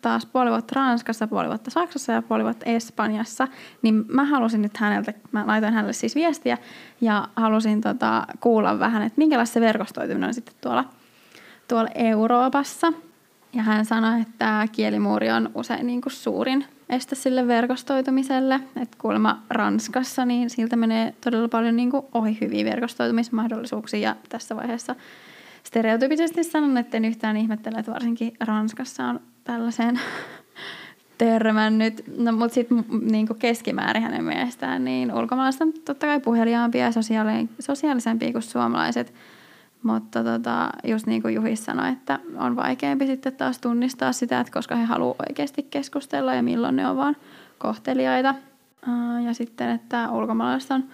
taas 0.00 0.26
puoli 0.26 0.50
vuotta 0.50 0.72
Ranskassa, 0.76 1.26
puoli 1.26 1.48
vuotta 1.48 1.70
Saksassa 1.70 2.12
ja 2.12 2.22
puoli 2.22 2.44
vuotta 2.44 2.66
Espanjassa. 2.66 3.48
Niin 3.82 4.04
mä 4.08 4.24
halusin 4.24 4.62
nyt 4.62 4.76
häneltä, 4.76 5.14
mä 5.32 5.46
laitoin 5.46 5.72
hänelle 5.72 5.92
siis 5.92 6.14
viestiä 6.14 6.58
ja 7.00 7.28
halusin 7.36 7.80
tota, 7.80 8.26
kuulla 8.40 8.78
vähän, 8.78 9.02
että 9.02 9.18
minkälaista 9.18 9.54
se 9.54 9.60
verkostoituminen 9.60 10.28
on 10.28 10.34
sitten 10.34 10.54
tuolla, 10.60 10.84
tuolla 11.68 11.90
Euroopassa. 11.94 12.92
Ja 13.52 13.62
hän 13.62 13.84
sanoi, 13.84 14.20
että 14.20 14.68
kielimuuri 14.72 15.30
on 15.30 15.50
usein 15.54 15.86
niin 15.86 16.00
kuin 16.00 16.12
suurin 16.12 16.64
este 16.88 17.14
sille 17.14 17.46
verkostoitumiselle. 17.46 18.54
Että 18.54 18.96
kuulemma 19.00 19.42
Ranskassa, 19.50 20.24
niin 20.24 20.50
siltä 20.50 20.76
menee 20.76 21.14
todella 21.20 21.48
paljon 21.48 21.76
niin 21.76 21.90
kuin 21.90 22.06
ohi 22.14 22.38
hyviä 22.40 22.64
verkostoitumismahdollisuuksia. 22.64 24.00
Ja 24.00 24.16
tässä 24.28 24.56
vaiheessa 24.56 24.94
stereotypisesti 25.64 26.44
sanon, 26.44 26.76
että 26.76 26.96
en 26.96 27.04
yhtään 27.04 27.36
ihmettele, 27.36 27.78
että 27.78 27.92
varsinkin 27.92 28.32
Ranskassa 28.40 29.04
on 29.04 29.20
tällaiseen 29.44 30.00
törmännyt. 31.18 32.04
No, 32.16 32.32
mutta 32.32 32.54
sitten 32.54 32.84
niinku 33.02 33.34
keskimäärin 33.34 34.02
hänen 34.02 34.24
mielestään, 34.24 34.84
niin 34.84 35.14
ulkomaalaiset 35.14 35.62
on 35.62 35.72
totta 35.84 36.06
kai 36.06 36.20
puheliaampia 36.20 36.84
ja 36.84 36.92
sosiaali- 36.92 37.48
sosiaalisempia 37.60 38.32
kuin 38.32 38.42
suomalaiset. 38.42 39.14
Mutta 39.82 40.24
tota, 40.24 40.70
just 40.84 41.06
niin 41.06 41.22
kuin 41.22 41.34
Juhis 41.34 41.64
sanoi, 41.64 41.92
että 41.92 42.18
on 42.36 42.56
vaikeampi 42.56 43.06
sitten 43.06 43.36
taas 43.36 43.58
tunnistaa 43.58 44.12
sitä, 44.12 44.40
että 44.40 44.52
koska 44.52 44.76
he 44.76 44.84
haluavat 44.84 45.20
oikeasti 45.28 45.62
keskustella 45.70 46.34
ja 46.34 46.42
milloin 46.42 46.76
ne 46.76 46.88
on 46.88 46.96
vaan 46.96 47.16
kohteliaita. 47.58 48.34
Ja 49.24 49.34
sitten, 49.34 49.70
että 49.70 50.10
ulkomaalaiset 50.10 50.70
on 50.70 50.84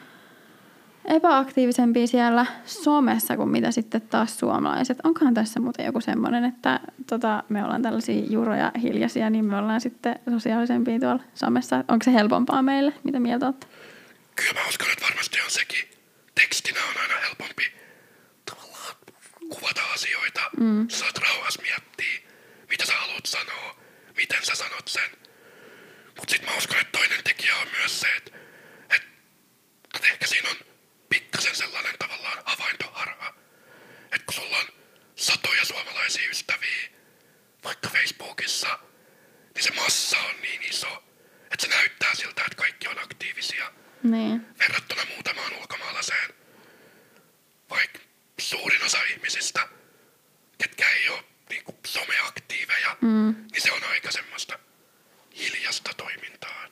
epäaktiivisempia 1.04 2.06
siellä 2.06 2.46
somessa 2.64 3.36
kuin 3.36 3.48
mitä 3.48 3.70
sitten 3.70 4.00
taas 4.00 4.38
suomalaiset. 4.38 4.98
Onkohan 5.04 5.34
tässä 5.34 5.60
muuten 5.60 5.86
joku 5.86 6.00
semmoinen, 6.00 6.44
että 6.44 6.80
tota, 7.08 7.42
me 7.48 7.64
ollaan 7.64 7.82
tällaisia 7.82 8.24
juroja 8.30 8.72
hiljaisia, 8.82 9.30
niin 9.30 9.44
me 9.44 9.56
ollaan 9.56 9.80
sitten 9.80 10.18
sosiaalisempia 10.30 11.00
tuolla 11.00 11.22
somessa. 11.34 11.76
Onko 11.76 12.04
se 12.04 12.12
helpompaa 12.12 12.62
meille? 12.62 12.92
Mitä 13.04 13.20
mieltä 13.20 13.46
olette? 13.46 13.66
Kyllä 14.36 14.60
mä 14.60 14.68
uskon, 14.68 14.88
että 14.92 15.04
varmasti 15.10 15.38
on 15.44 15.50
sekin. 15.50 15.88
Tekstinä 16.34 16.80
on 16.80 17.02
aina 17.02 17.14
helpompi 17.28 17.62
kuvata 19.64 19.92
asioita. 19.92 20.50
Mm. 20.60 20.88
Saat 20.88 21.18
rauhassa 21.18 21.62
miettiä, 21.62 22.20
mitä 22.68 22.86
sä 22.86 22.92
haluat 22.92 23.26
sanoa, 23.26 23.80
miten 24.16 24.44
sä 24.44 24.54
sanot 24.54 24.88
sen. 24.88 25.10
Mutta 26.16 26.30
sitten 26.30 26.50
mä 26.50 26.56
uskon, 26.56 26.78
että 26.80 26.98
toinen 26.98 27.24
tekijä 27.24 27.56
on 27.56 27.68
myös 27.78 28.00
se, 28.00 28.06
että, 28.16 28.30
että, 28.90 29.08
että 29.94 30.08
ehkä 30.08 30.26
siinä 30.26 30.48
on 30.50 30.56
pikkasen 31.08 31.56
sellainen 31.56 31.94
tavallaan 31.98 32.38
havaintoharha. 32.44 33.34
Että 34.04 34.24
kun 34.26 34.34
sulla 34.34 34.58
on 34.58 34.66
satoja 35.16 35.64
suomalaisia 35.64 36.30
ystäviä, 36.30 36.88
vaikka 37.64 37.88
Facebookissa, 37.88 38.78
niin 39.54 39.62
se 39.64 39.70
massa 39.70 40.18
on 40.18 40.40
niin 40.42 40.62
iso, 40.62 41.04
että 41.50 41.66
se 41.66 41.68
näyttää 41.68 42.14
siltä, 42.14 42.42
että 42.42 42.56
kaikki 42.56 42.88
on 42.88 42.98
aktiivisia 42.98 43.72
Niin. 44.02 44.46
verrattuna 44.58 45.04
muutamaan 45.04 45.52
ulkomaalaiseen. 45.56 46.34
Vaikka 47.70 47.98
suurin 48.40 48.84
osa 48.84 48.98
ihmisistä, 49.14 49.60
ketkä 50.58 50.84
ei 50.90 51.08
ole 51.08 51.24
niin 51.50 51.64
kuin 51.64 51.76
someaktiiveja, 51.86 52.96
Mm, 53.00 53.34
niin 53.52 53.62
se 53.62 53.72
on 53.72 53.80
aika 53.90 54.10
semmoista 54.10 54.58
hiljasta 55.38 55.90
toimintaa. 55.96 56.64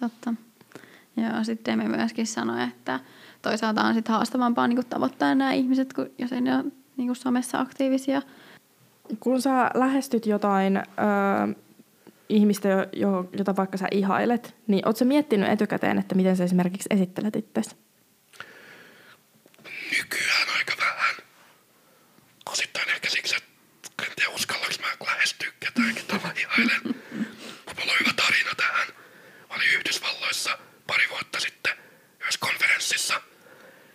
totta. 0.00 0.34
Joo, 1.16 1.44
sitten 1.44 1.78
me 1.78 1.88
myöskin 1.88 2.26
sanoi, 2.26 2.62
että 2.64 3.00
toisaalta 3.42 3.82
on 3.82 3.94
sitten 3.94 4.14
haastavampaa 4.14 4.68
niin 4.68 4.86
tavoittaa 4.86 5.34
nämä 5.34 5.52
ihmiset, 5.52 5.92
kun 5.92 6.10
jos 6.18 6.32
ei 6.32 6.40
ne 6.40 6.56
ole 6.56 6.64
niin 6.96 7.16
somessa 7.16 7.60
aktiivisia. 7.60 8.22
Kun 9.20 9.42
sä 9.42 9.70
lähestyt 9.74 10.26
jotain 10.26 10.76
ö, 10.76 10.82
ihmistä, 12.28 12.68
jo, 12.68 12.86
jo, 12.92 13.28
jota 13.38 13.56
vaikka 13.56 13.76
sä 13.78 13.86
ihailet, 13.90 14.54
niin 14.66 14.88
ootko 14.88 14.98
sä 14.98 15.04
miettinyt 15.04 15.48
etukäteen, 15.50 15.98
että 15.98 16.14
miten 16.14 16.36
sä 16.36 16.44
esimerkiksi 16.44 16.88
esittelet 16.90 17.36
itsesi? 17.36 17.76
Nykyään 19.98 20.48
aika 20.58 20.72
vähän. 20.80 21.16
Osittain 22.52 22.88
ehkä 22.88 23.10
siksi, 23.10 23.34
että 23.36 23.50
en 24.06 24.12
tiedä 24.16 24.30
uskallaks 24.34 24.78
mä 24.80 24.86
lähestyä 25.06 25.48
ketään, 25.60 25.94
ketä 25.94 26.14
mä 26.14 26.32
ihailen. 26.36 26.80
Mut 27.66 27.76
mulla 27.78 27.92
on 27.92 27.98
hyvä 28.00 28.12
tarina 28.16 28.50
tähän. 28.56 28.88
Mä 29.48 29.54
olin 29.56 29.68
Yhdysvalloissa 29.74 30.58
pari 30.86 31.04
vuotta 31.10 31.40
sitten 31.40 31.72
yhdessä 32.20 32.40
konferenssissa. 32.40 33.20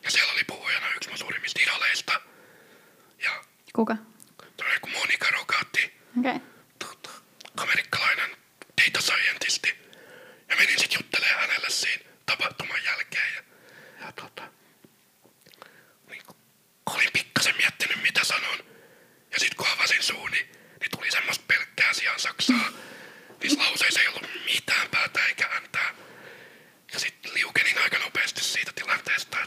Ja 0.03 0.11
siellä 0.11 0.33
oli 0.33 0.43
puhujana 0.47 0.85
yksi 0.95 1.09
mun 1.09 1.17
suurimmista 1.17 1.59
idoleista. 1.63 2.21
Ja 3.23 3.31
Kuka? 3.75 3.95
tämmöinen 4.57 4.81
kuin 4.81 4.93
Monika 4.93 5.27
Rogatti. 5.31 5.93
Okei. 6.19 6.35
Okay. 6.35 6.47
tota, 6.79 7.09
amerikkalainen 7.57 8.29
data 8.81 9.01
scientisti. 9.01 9.69
Ja 10.49 10.55
menin 10.55 10.79
sitten 10.79 10.97
juttelemaan 10.99 11.41
hänelle 11.41 11.69
siinä 11.69 12.03
tapahtuman 12.25 12.83
jälkeen. 12.85 13.33
Ja, 13.35 13.41
ja 14.05 14.11
tota, 14.11 14.43
niin 16.09 16.21
kun 16.25 16.35
olin 16.95 17.09
pikkasen 17.13 17.55
miettinyt 17.57 18.01
mitä 18.01 18.23
sanon. 18.23 18.59
Ja 19.35 19.39
sitten 19.39 19.57
kun 19.57 19.67
avasin 19.75 20.03
suuni, 20.03 20.37
niin 20.79 20.91
tuli 20.91 21.11
semmoista 21.11 21.43
pelkkää 21.47 21.93
sijaan 21.93 22.19
saksaa. 22.19 22.69
Niissä 23.41 23.59
lauseissa 23.63 23.99
ei 24.01 24.07
ollut 24.07 24.29
mitään 24.53 24.87
päätä 24.91 25.19
eikä 25.27 25.47
häntää. 25.53 25.89
Ja 26.93 26.99
sitten 26.99 27.31
liukenin 27.33 27.77
aika 27.83 27.97
nopeasti 28.05 28.43
siitä 28.43 28.71
tilanteesta, 28.75 29.37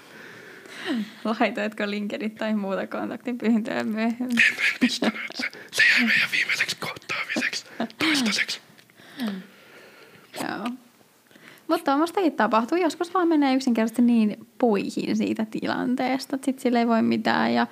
Laitoitko 1.25 1.91
LinkedIn 1.91 2.31
tai 2.31 2.55
muuta 2.55 2.87
kontaktipyyntöä 2.87 3.85
myöhemmin? 3.85 4.43
en, 4.43 4.53
en 4.53 4.77
pistänyt. 4.81 5.21
Se, 5.35 5.51
se 5.73 5.83
jäi 5.83 6.07
meidän 6.07 6.29
viimeiseksi 6.33 6.77
kohtaamiseksi 6.77 7.65
toistaiseksi. 7.99 8.61
Joo. 10.35 10.69
Mutta 11.69 11.85
tuommoistakin 11.85 12.33
tapahtuu. 12.33 12.79
Joskus 12.79 13.15
vaan 13.15 13.29
menee 13.29 13.55
yksinkertaisesti 13.55 14.03
niin 14.03 14.49
puihin 14.59 15.17
siitä 15.17 15.47
tilanteesta, 15.51 16.37
että 16.37 16.45
sitten 16.45 16.63
sille 16.63 16.79
ei 16.79 16.89
voi 16.89 17.03
mitään. 17.03 17.55
Ja 17.55 17.67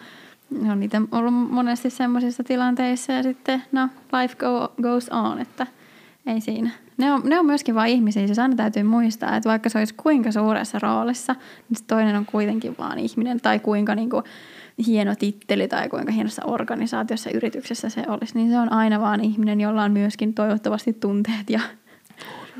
on 0.70 0.80
niitä 0.80 1.02
ollut 1.12 1.34
monesti 1.34 1.90
semmoisissa 1.90 2.44
tilanteissa 2.44 3.12
ja 3.12 3.22
sitten 3.22 3.62
no, 3.72 3.88
life 4.20 4.36
go, 4.36 4.74
goes 4.82 5.08
on, 5.08 5.38
että 5.38 5.66
ei 6.26 6.40
siinä. 6.40 6.70
Ne 6.96 7.12
on, 7.12 7.22
ne 7.24 7.38
on 7.38 7.46
myöskin 7.46 7.74
vain 7.74 7.92
ihmisiä, 7.92 8.26
siis 8.26 8.38
aina 8.38 8.56
täytyy 8.56 8.82
muistaa, 8.82 9.36
että 9.36 9.48
vaikka 9.48 9.68
se 9.68 9.78
olisi 9.78 9.94
kuinka 9.94 10.32
suuressa 10.32 10.78
roolissa, 10.78 11.32
niin 11.68 11.76
se 11.76 11.84
toinen 11.86 12.16
on 12.16 12.26
kuitenkin 12.26 12.74
vaan 12.78 12.98
ihminen 12.98 13.40
tai 13.40 13.58
kuinka 13.58 13.94
niin 13.94 14.10
kuin, 14.10 14.24
hieno 14.86 15.14
titteli 15.14 15.68
tai 15.68 15.88
kuinka 15.88 16.12
hienossa 16.12 16.44
organisaatiossa, 16.44 17.30
yrityksessä 17.30 17.88
se 17.88 18.04
olisi, 18.08 18.34
niin 18.34 18.50
se 18.50 18.58
on 18.58 18.72
aina 18.72 19.00
vaan 19.00 19.20
ihminen, 19.20 19.60
jolla 19.60 19.82
on 19.82 19.92
myöskin 19.92 20.34
toivottavasti 20.34 20.92
tunteet 20.92 21.50
ja 21.50 21.60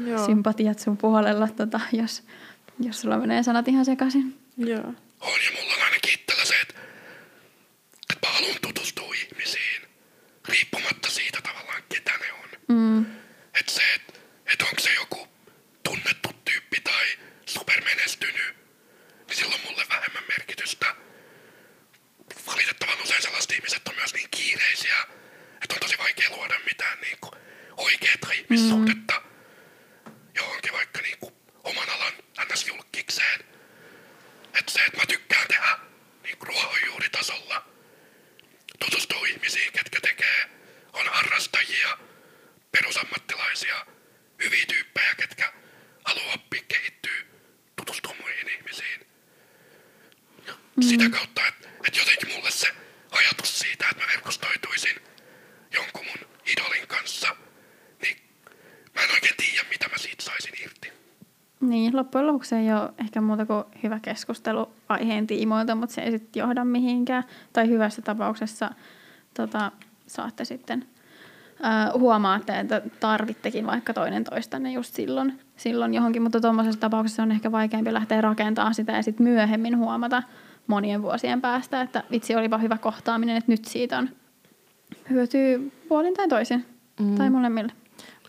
Joo. 0.07 0.27
sympatiat 0.27 0.79
sun 0.79 0.96
puolella, 0.96 1.49
tota, 1.49 1.81
jos, 1.92 2.22
jos 2.81 3.01
sulla 3.01 3.18
menee 3.18 3.42
sanat 3.42 3.68
ihan 3.68 3.85
sekaisin. 3.85 4.38
Joo. 4.57 4.94
On 5.20 5.38
ja 5.46 5.51
mulla 5.61 5.75
on 5.75 5.83
ainakin 5.85 6.14
itsellä 6.14 6.44
se, 6.44 6.55
että, 6.62 6.75
että 8.12 8.29
mä 8.29 8.35
haluan 8.35 8.57
tutustua 8.62 9.14
ihmisiin, 9.14 9.83
riippumatta 10.49 11.11
siitä 11.11 11.38
tavallaan 11.42 11.83
ketä 11.88 12.11
ne 12.11 12.33
on. 12.33 12.77
Mm. 12.77 13.07
Että 13.61 13.72
se, 13.72 13.83
että 13.96 14.20
et 14.53 14.62
onko 14.62 14.79
se 14.79 14.94
joku 14.94 15.29
tunnettu 15.85 16.29
tyyppi 16.44 16.81
tai 16.81 17.05
supermenestynyt, 17.46 18.57
niin 19.29 19.37
sillä 19.37 19.55
on 19.55 19.61
mulle 19.70 19.85
vähemmän 19.88 20.22
merkitystä. 20.29 20.87
Valitettavan 22.46 23.03
usein 23.03 23.22
sellaiset 23.22 23.51
ihmiset 23.53 23.88
on 23.88 23.94
myös 23.96 24.14
niin 24.14 24.29
kiireisiä, 24.31 24.96
että 25.62 25.75
on 25.75 25.81
tosi 25.81 25.99
vaikea 25.99 26.31
luoda 26.37 26.55
mitään 26.66 26.99
niin 27.01 27.18
kuin 27.20 27.33
oikeaa 27.77 28.33
ihmissuhdetta 28.35 29.22
johonkin 30.35 30.72
vaikka 30.72 31.01
niin 31.01 31.18
kuin 31.18 31.35
oman 31.64 31.88
alan 31.90 32.12
ns-julkikseen. 32.53 33.40
Että 34.59 34.72
se, 34.72 34.81
että 34.85 34.99
mä 34.99 35.07
tykkään 35.07 35.49
tehdä 35.49 35.79
niin 36.22 36.38
kuin 36.38 36.49
ruohonjuuritasolla, 36.49 37.64
tutustua 38.79 39.27
ihmisiin, 39.27 39.72
ketkä 39.72 40.01
tekee, 40.01 40.51
on 40.92 41.07
harrastajia, 41.09 41.98
perusammattilaisia, 42.73 43.87
hyviä 44.42 44.64
tyyppejä, 44.66 45.14
ketkä 45.14 45.53
haluaa 46.05 46.35
oppia 46.35 46.62
kehittyä, 46.68 47.23
tutustua 47.77 48.14
muihin 48.20 48.48
ihmisiin. 48.48 49.07
Ja 50.46 50.55
sitä 50.81 51.11
kautta, 51.11 51.46
että, 51.46 51.68
että 51.87 52.01
jotenkin 52.01 52.29
mulle 52.29 52.51
se 52.51 52.68
ajatus 53.11 53.59
siitä, 53.59 53.88
että 53.90 54.03
mä 54.03 54.09
verkostoituisin 54.09 54.96
jonkun 55.73 56.07
mun 56.07 56.29
idolin 56.46 56.87
kanssa, 56.88 57.37
niin 58.03 58.16
mä 58.94 59.03
en 59.03 59.11
oikein 59.11 59.35
tiedä, 59.37 59.68
mitä 59.70 59.88
mä 59.88 59.98
siitä 59.98 60.25
saisin 60.25 60.55
irti. 60.62 60.92
Niin, 61.61 61.86
loppujen 61.97 62.27
lopuksi 62.27 62.55
ei 62.55 62.73
ole 62.73 62.93
ehkä 62.99 63.21
muuta 63.21 63.47
kuin 63.47 63.65
hyvä 63.83 64.01
keskustelu 64.03 64.69
aiheen 64.89 65.27
tiimoilta, 65.27 65.75
mutta 65.75 65.95
se 65.95 66.01
ei 66.01 66.11
sitten 66.11 66.41
johda 66.41 66.65
mihinkään. 66.65 67.25
Tai 67.53 67.69
hyvässä 67.69 68.03
tapauksessa 68.03 68.71
tota, 69.35 69.73
saatte 70.07 70.45
sitten 70.45 70.85
ää, 71.63 71.93
huomaatte, 71.99 72.59
että 72.61 72.83
tarvittekin 73.01 73.67
vaikka 73.67 73.95
toinen 73.95 74.25
toistanne 74.25 74.73
just 74.73 74.95
silloin, 74.95 75.41
silloin 75.57 75.95
johonkin, 75.95 76.23
mutta 76.23 76.41
tuommoisessa 76.41 76.81
tapauksessa 76.81 77.23
on 77.23 77.33
ehkä 77.33 77.53
vaikeampi 77.53 77.93
lähteä 77.93 78.21
rakentamaan 78.21 78.75
sitä 78.75 78.93
ja 78.93 79.03
sitten 79.03 79.25
myöhemmin 79.25 79.79
huomata 79.79 80.23
monien 80.67 81.03
vuosien 81.03 81.41
päästä, 81.41 81.81
että 81.81 82.03
vitsi 82.11 82.37
olipa 82.37 82.59
hyvä 82.59 82.79
kohtaaminen, 82.79 83.37
että 83.37 83.53
nyt 83.53 83.65
siitä 83.65 83.99
on 83.99 84.09
hyötyy 85.11 85.73
puolin 85.89 86.15
tai 86.15 86.29
toisin 86.29 86.65
mm. 87.01 87.15
tai 87.15 87.31
molemmille. 87.31 87.73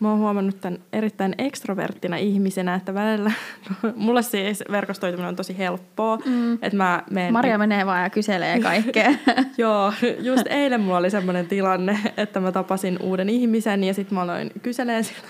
Mä 0.00 0.10
oon 0.10 0.18
huomannut 0.18 0.60
tämän 0.60 0.78
erittäin 0.92 1.34
ekstroverttina 1.38 2.16
ihmisenä, 2.16 2.74
että 2.74 2.94
välillä, 2.94 3.32
mulle 3.96 4.22
siis 4.22 4.64
verkostoituminen 4.70 5.28
on 5.28 5.36
tosi 5.36 5.58
helppoa. 5.58 6.16
Mm. 6.16 6.52
Että 6.54 6.76
mä 6.76 7.02
menen, 7.10 7.32
Maria 7.32 7.58
menee 7.58 7.86
vaan 7.86 8.02
ja 8.02 8.10
kyselee 8.10 8.60
kaikkea. 8.70 9.10
Joo, 9.58 9.92
just 10.18 10.46
eilen 10.50 10.80
mulla 10.80 10.98
oli 10.98 11.10
semmoinen 11.10 11.46
tilanne, 11.46 11.98
että 12.16 12.40
mä 12.40 12.52
tapasin 12.52 12.98
uuden 13.02 13.28
ihmisen 13.28 13.84
ja 13.84 13.94
sitten 13.94 14.14
mä 14.14 14.22
aloin 14.22 14.50
kyseleen 14.62 15.04
siltä 15.04 15.28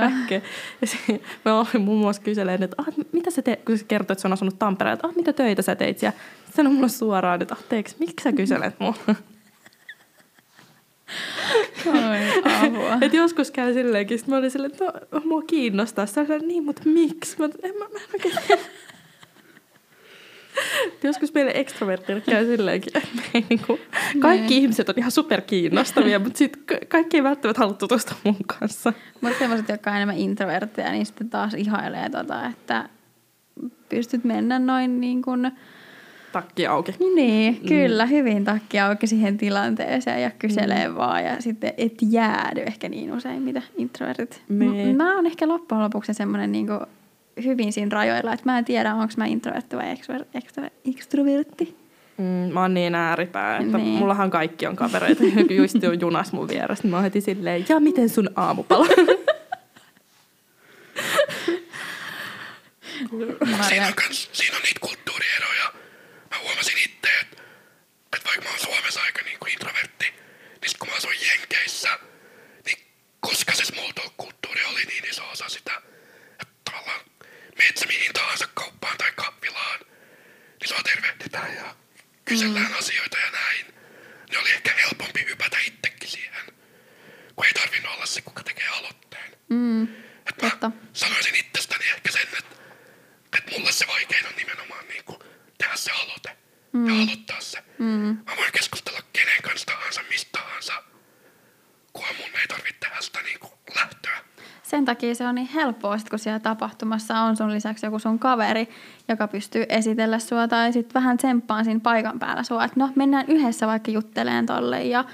kaikkea. 0.00 0.40
Mä 1.44 1.52
aloin 1.52 1.80
muun 1.80 2.00
muassa 2.00 2.22
kyseleen, 2.22 2.62
että 2.62 2.76
ah, 2.78 2.86
mitä 3.12 3.30
sä 3.30 3.42
teet, 3.42 3.64
kun 3.64 3.78
se 3.78 3.84
kertoi, 3.84 4.14
että 4.14 4.22
se 4.22 4.28
on 4.28 4.32
asunut 4.32 4.58
Tampereella, 4.58 4.94
että 4.94 5.08
ah, 5.08 5.14
mitä 5.14 5.32
töitä 5.32 5.62
sä 5.62 5.76
teit. 5.76 6.02
Ja 6.02 6.12
sanoi 6.54 6.72
mulle 6.72 6.88
suoraan, 6.88 7.42
että 7.42 7.56
anteeksi, 7.62 7.96
miksi 7.98 8.24
sä 8.24 8.32
kyselet 8.32 8.80
mua? 8.80 8.94
Et 13.02 13.14
joskus 13.14 13.50
käy 13.50 13.74
silleenkin, 13.74 14.18
sit 14.18 14.28
mä 14.28 14.36
olin 14.36 14.50
silleen, 14.50 14.72
että 14.72 14.84
no, 15.12 15.20
mua 15.24 15.42
kiinnostaa. 15.42 16.06
Sitten 16.06 16.26
sanoin, 16.26 16.48
niin, 16.48 16.64
mutta 16.64 16.82
miksi? 16.84 17.36
Mä, 17.38 17.44
en, 17.62 17.74
mä, 17.78 17.84
mä 17.92 17.98
en 17.98 18.08
oikein 18.14 18.34
Joskus 21.02 21.34
meille 21.34 21.52
ekstrovertille 21.54 22.20
käy 22.20 22.46
silleenkin, 22.46 22.96
että 22.96 23.08
me 23.16 23.22
ei 23.34 23.44
niinku, 23.48 23.78
kaikki 24.20 24.46
Niin. 24.48 24.62
ihmiset 24.62 24.88
on 24.88 24.94
ihan 24.98 25.10
superkiinnostavia, 25.10 26.18
mutta 26.18 26.38
sit 26.38 26.56
ka- 26.56 26.74
kaikki 26.88 27.16
ei 27.16 27.22
välttämättä 27.22 27.60
halua 27.60 27.74
tutustua 27.74 28.16
mun 28.24 28.36
kanssa. 28.46 28.92
Mutta 29.20 29.38
semmoiset, 29.38 29.68
jotka 29.68 29.90
on 29.90 29.96
enemmän 29.96 30.16
introvertteja, 30.18 30.92
niin 30.92 31.06
sitten 31.06 31.30
taas 31.30 31.54
ihailee 31.54 32.10
tota, 32.10 32.46
että 32.46 32.88
pystyt 33.88 34.24
mennä 34.24 34.58
noin 34.58 35.00
niin 35.00 35.22
kuin, 35.22 35.52
Takki 36.32 36.66
auki. 36.66 36.94
niin, 37.14 37.60
kyllä, 37.68 38.06
hyvin 38.06 38.44
takki 38.44 38.80
auki 38.80 39.06
siihen 39.06 39.38
tilanteeseen 39.38 40.22
ja 40.22 40.30
kyselee 40.30 40.88
mm. 40.88 40.94
vaan 40.94 41.24
ja 41.24 41.40
sitten 41.42 41.72
et 41.76 41.92
jäädy 42.10 42.60
ehkä 42.60 42.88
niin 42.88 43.12
usein, 43.12 43.42
mitä 43.42 43.62
introvertit. 43.76 44.42
Niin. 44.48 44.88
M- 44.88 44.96
mä 44.96 45.14
oon 45.16 45.26
ehkä 45.26 45.48
loppujen 45.48 45.82
lopuksi 45.84 46.14
semmoinen 46.14 46.52
niin 46.52 46.66
hyvin 47.44 47.72
siinä 47.72 47.88
rajoilla, 47.94 48.32
että 48.32 48.44
mä 48.50 48.58
en 48.58 48.64
tiedä, 48.64 48.94
onko 48.94 49.14
mä 49.16 49.26
introvertti 49.26 49.76
vai 49.76 49.94
extro- 49.94 50.26
extro- 50.38 50.70
extrovertti. 50.96 51.76
Mm, 52.18 52.24
mä 52.52 52.60
oon 52.60 52.74
niin 52.74 52.94
ääripää, 52.94 53.56
että 53.58 53.78
Niin. 53.78 53.88
mullahan 53.98 54.30
kaikki 54.30 54.66
on 54.66 54.76
kavereita. 54.76 55.24
Joku 55.36 55.52
just 55.52 55.76
on 55.88 56.00
junas 56.00 56.32
mun 56.32 56.48
vieressä, 56.48 56.82
niin 56.84 56.90
mä 56.90 56.96
oon 56.96 57.04
heti 57.04 57.20
silleen, 57.20 57.64
ja 57.68 57.80
miten 57.80 58.08
sun 58.08 58.30
aamupala? 58.36 58.86
Siinä 63.68 63.86
Marja, 63.86 63.92
siinä 64.32 64.56
on 64.56 64.62
niitä 64.62 64.80
kulttuurieroja. 64.80 65.72
Mä 66.30 66.36
huomasin 66.42 66.78
itse, 66.78 67.10
että, 67.20 67.42
että 68.16 68.28
vaikka 68.28 68.42
mä 68.44 68.50
oon 68.50 68.58
Suomessa 68.58 69.00
aika 69.02 69.22
niin 69.24 69.38
kuin 69.38 69.52
introvertti, 69.52 70.04
niin 70.60 70.68
sit 70.68 70.78
kun 70.78 70.88
mä 70.88 70.94
asuin 70.96 71.18
Jenkeissä, 71.30 71.88
niin 72.66 72.78
koska 73.20 73.52
se 73.52 73.64
small 73.64 73.90
talk-kulttuuri 73.94 74.60
oli 74.72 74.82
niin 74.88 75.04
iso 75.10 75.22
osa 75.32 75.48
sitä, 75.48 75.72
että 76.40 76.54
tavallaan 76.70 77.00
meet 77.58 77.76
sä 77.76 77.86
mihin 77.86 78.12
tahansa 78.12 78.48
kauppaan 78.54 78.98
tai 78.98 79.12
kahvilaan, 79.16 79.80
niin 80.60 80.68
sua 80.68 80.78
tervehditään 80.82 81.54
ja 81.56 81.74
kysellään 82.32 82.70
mm. 82.72 82.78
asioita 82.78 83.18
ja 83.18 83.30
näin. 83.30 83.66
Niin 84.30 84.40
oli 84.40 84.50
ehkä 84.50 84.72
helpompi 84.74 85.24
hypätä 85.28 85.58
itsekin 85.66 86.08
siihen, 86.10 86.46
kun 87.36 87.46
ei 87.46 87.52
tarvinnut 87.52 87.94
olla 87.94 88.06
se, 88.06 88.20
kuka 88.22 88.42
tekee 88.42 88.68
aloitteen. 88.68 89.30
mm, 89.48 89.82
Et 90.26 90.42
mä 90.42 90.50
totta. 90.50 90.70
sanoisin 90.92 91.34
itsestäni 91.34 91.84
ehkä 91.88 92.12
sen, 92.12 92.22
että, 92.22 92.56
että 93.38 93.50
mulle 93.50 93.72
se 93.72 93.86
vaikein 93.86 94.26
on 94.26 94.32
nimenomaan 94.36 94.88
niin 94.88 95.04
kuin 95.04 95.18
tehdä 95.58 95.76
se 95.76 95.90
aloite 95.90 96.36
mm. 96.72 96.86
ja 96.88 97.02
aloittaa 97.02 97.40
se. 97.40 97.62
Mm. 97.78 98.18
Mä 98.26 98.36
voin 98.36 98.52
keskustella 98.52 99.00
kenen 99.12 99.42
kanssa 99.42 99.66
tahansa, 99.66 100.02
mistä 100.08 100.30
tahansa, 100.38 100.82
kunhan 101.92 102.16
mun 102.16 102.40
ei 102.40 102.46
tarvitse 102.48 102.78
tehdä 102.80 103.00
sitä 103.00 103.22
niin 103.22 103.38
kuin 103.38 103.52
lähtöä. 103.74 104.24
Sen 104.72 104.84
takia 104.84 105.14
se 105.14 105.26
on 105.26 105.34
niin 105.34 105.48
helppoa, 105.54 105.98
sit 105.98 106.10
kun 106.10 106.18
siellä 106.18 106.40
tapahtumassa 106.40 107.18
on 107.18 107.36
sun 107.36 107.52
lisäksi 107.52 107.86
joku 107.86 107.98
sun 107.98 108.18
kaveri, 108.18 108.68
joka 109.08 109.28
pystyy 109.28 109.66
esitellä 109.68 110.18
sua 110.18 110.48
tai 110.48 110.72
sitten 110.72 110.94
vähän 110.94 111.16
tsemppaan 111.16 111.64
siinä 111.64 111.80
paikan 111.80 112.18
päällä 112.18 112.42
sua, 112.42 112.64
että 112.64 112.80
no 112.80 112.90
mennään 112.94 113.24
yhdessä 113.28 113.66
vaikka 113.66 113.90
jutteleen 113.90 114.46
tolle 114.46 114.84
ja 114.84 115.04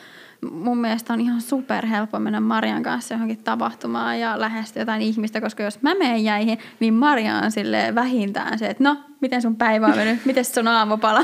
mun 0.51 0.79
mielestä 0.79 1.12
on 1.12 1.21
ihan 1.21 1.40
super 1.40 1.87
helppo 1.87 2.18
mennä 2.18 2.40
Marian 2.40 2.83
kanssa 2.83 3.14
johonkin 3.14 3.38
tapahtumaan 3.38 4.21
ja 4.21 4.40
lähestyä 4.40 4.83
jotain 4.83 5.03
ihmistä, 5.03 5.40
koska 5.40 5.62
jos 5.62 5.83
mä 5.83 5.94
menen 5.94 6.25
jäihin, 6.25 6.59
niin 6.81 6.94
Maria 6.94 7.37
on 7.37 7.51
sille 7.51 7.94
vähintään 7.94 8.59
se, 8.59 8.66
että 8.66 8.85
no, 8.85 8.97
miten 9.21 9.42
sun 9.42 9.57
päivä 9.57 9.87
on 9.87 9.97
mennyt, 9.97 10.25
miten 10.25 10.44
sun 10.44 10.68
aamupala? 10.68 11.21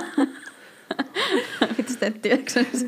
Mitä 1.78 1.92
sä 1.92 1.98
teet 1.98 2.22
työksessä? 2.22 2.86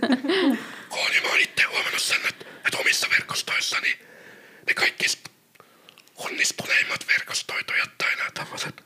Oon 0.91 1.11
ja 1.17 1.23
mä 1.23 1.29
oon 1.29 1.41
itse 1.41 1.63
huomannut 1.73 2.03
sen, 2.03 2.19
että, 2.29 2.45
että 2.67 2.79
omissa 2.79 3.07
verkostoissani 3.11 3.89
ne 4.67 4.75
kaikista 4.75 5.36
onnistuneimmat 6.17 7.07
verkostoitujat 7.09 7.99
tai 7.99 8.17
nämä 8.17 8.31
tämmöiset 8.31 8.83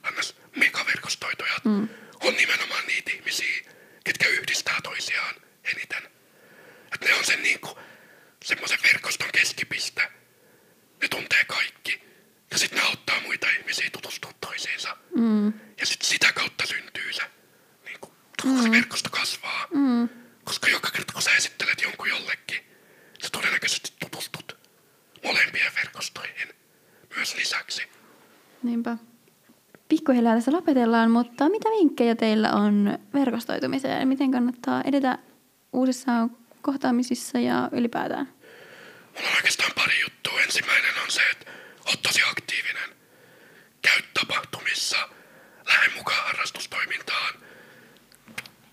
megaverkostoitujat 0.57 1.65
mm. 1.65 1.89
on 2.21 2.35
nimenomaan 2.35 2.87
niitä 2.87 3.11
ihmisiä, 3.11 3.63
ketkä 4.05 4.29
yhdistää 4.29 4.79
toisiaan 4.83 5.35
eniten. 5.65 6.03
Että 6.95 7.07
ne 7.07 7.15
on 7.15 7.25
sen 7.25 7.43
niinku, 7.43 7.79
semmoisen 8.45 8.79
verkoston 8.83 9.29
keskipiste. 9.33 10.13
Ne 11.03 11.09
tuntee 11.09 11.45
kaikki. 11.45 12.03
Ja 12.51 12.59
sitten 12.59 12.79
ne 12.79 12.85
auttaa 12.85 13.21
muita 13.21 13.51
ihmisiä 13.51 13.91
tutustua 13.91 14.33
toisiinsa. 14.41 14.97
Mm. 15.17 15.47
Ja 15.81 15.87
sitten 15.87 16.09
sitä 16.09 16.33
kautta 16.33 16.67
syntyy 16.67 17.13
se, 17.13 17.23
niin 17.85 18.01
kuin, 18.01 18.13
mm. 18.45 18.71
verkosto 18.73 19.11
kasvaa. 19.11 19.67
Mm. 19.75 20.09
Koska 20.45 20.69
joka 20.69 20.91
kerta 20.91 21.13
kun 21.13 21.23
sä 21.23 21.37
esittelet 21.37 21.83
jonkun 21.83 22.09
jollekin, 22.09 22.65
sä 23.23 23.29
todennäköisesti 23.33 23.93
tutustut 24.01 24.59
molempien 25.25 25.73
verkostoihin 25.75 26.55
myös 27.17 27.35
lisäksi. 27.35 27.83
Niinpä. 28.71 28.97
Pikkuhiljaa 29.89 30.35
tässä 30.35 30.53
lopetellaan, 30.53 31.11
mutta 31.11 31.49
mitä 31.49 31.69
vinkkejä 31.69 32.15
teillä 32.15 32.53
on 32.53 32.99
verkostoitumiseen? 33.15 34.09
Miten 34.09 34.31
kannattaa 34.31 34.83
edetä 34.83 35.19
uusissa 35.73 36.29
kohtaamisissa 36.63 37.39
ja 37.39 37.69
ylipäätään 37.73 38.29
oikeastaan 39.37 39.73
pari 39.75 40.01
juttua. 40.01 40.41
Ensimmäinen 40.41 40.99
on 41.05 41.11
se, 41.11 41.21
että 41.31 41.51
oot 41.87 42.03
tosi 42.03 42.21
aktiivinen. 42.31 42.91
Käy 43.83 44.03
tapahtumissa. 44.15 45.09
Lähde 45.67 45.95
mukaan 45.97 46.27
harrastustoimintaan. 46.27 47.35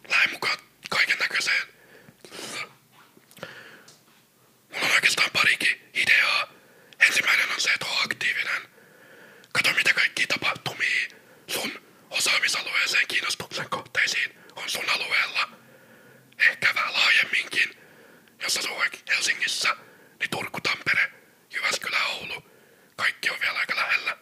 Lähde 0.10 0.32
mukaan 0.32 0.58
kaiken 0.90 1.18
näköiseen. 1.20 1.68
Mulla 4.74 4.86
on 4.86 4.92
oikeastaan 4.96 5.30
parikin 5.34 5.82
ideaa. 5.94 6.48
Ensimmäinen 7.08 7.52
on 7.56 7.62
se, 7.62 7.70
että 7.70 7.86
oo 7.86 8.02
aktiivinen. 8.06 8.62
Kato 9.52 9.70
mitä 9.78 9.94
kaikki 9.94 10.28
tapahtumia 10.28 11.10
sun 11.48 11.72
osaamisalueeseen 12.10 13.08
kiinnostuksen 13.08 13.70
kohteisiin 13.70 14.36
on 14.56 14.70
sun 14.70 14.90
alueella. 14.90 15.50
Ehkä 16.50 16.76
vähän 16.76 16.94
laajemminkin. 16.94 17.78
Jos 18.44 18.58
asuu 18.58 18.78
vaikka 18.78 18.98
Helsingissä, 19.10 19.76
niin 20.20 20.30
Turku, 20.30 20.62
Tampere, 20.62 21.12
Jyväskylä, 21.54 22.06
Oulu. 22.06 22.44
Kaikki 22.96 23.30
on 23.30 23.38
vielä 23.42 23.60
aika 23.60 23.76
lähellä. 23.76 24.18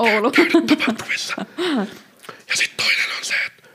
Oulu. 0.00 0.32
Tapahtumissa. 0.66 1.34
Ja 2.48 2.56
sitten 2.56 2.76
toinen 2.86 3.16
on 3.18 3.24
se, 3.24 3.34
että 3.46 3.68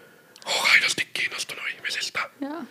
oo 0.46 0.64
aidosti 0.72 1.06
kiinnostunut 1.14 1.68
ihmisistä. 1.70 2.30
Joo. 2.42 2.64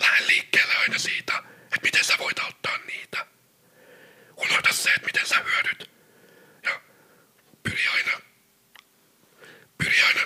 Lähde 0.00 0.26
liikkeelle 0.26 0.74
aina 0.74 0.98
siitä, 0.98 1.38
että 1.64 1.80
miten 1.82 2.04
sä 2.04 2.18
voit 2.18 2.38
auttaa 2.38 2.78
niitä. 2.78 3.26
Unohda 4.36 4.72
se, 4.72 4.90
että 4.90 5.06
miten 5.06 5.26
sä 5.26 5.38
hyödyt. 5.38 5.90
Ja 6.62 6.80
pyri 7.62 7.88
aina, 7.94 8.20
pyri 9.78 10.02
aina, 10.02 10.20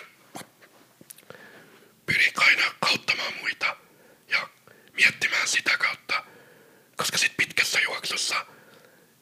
pyri 2.06 2.32
aina 2.36 2.74
auttamaan 2.80 3.32
muita 3.40 3.76
ja 4.28 4.48
miettimään 4.92 5.48
sitä 5.48 5.78
kautta. 5.78 6.24
Koska 6.96 7.18
sit 7.18 7.36
pitkässä 7.36 7.80
juoksussa 7.80 8.46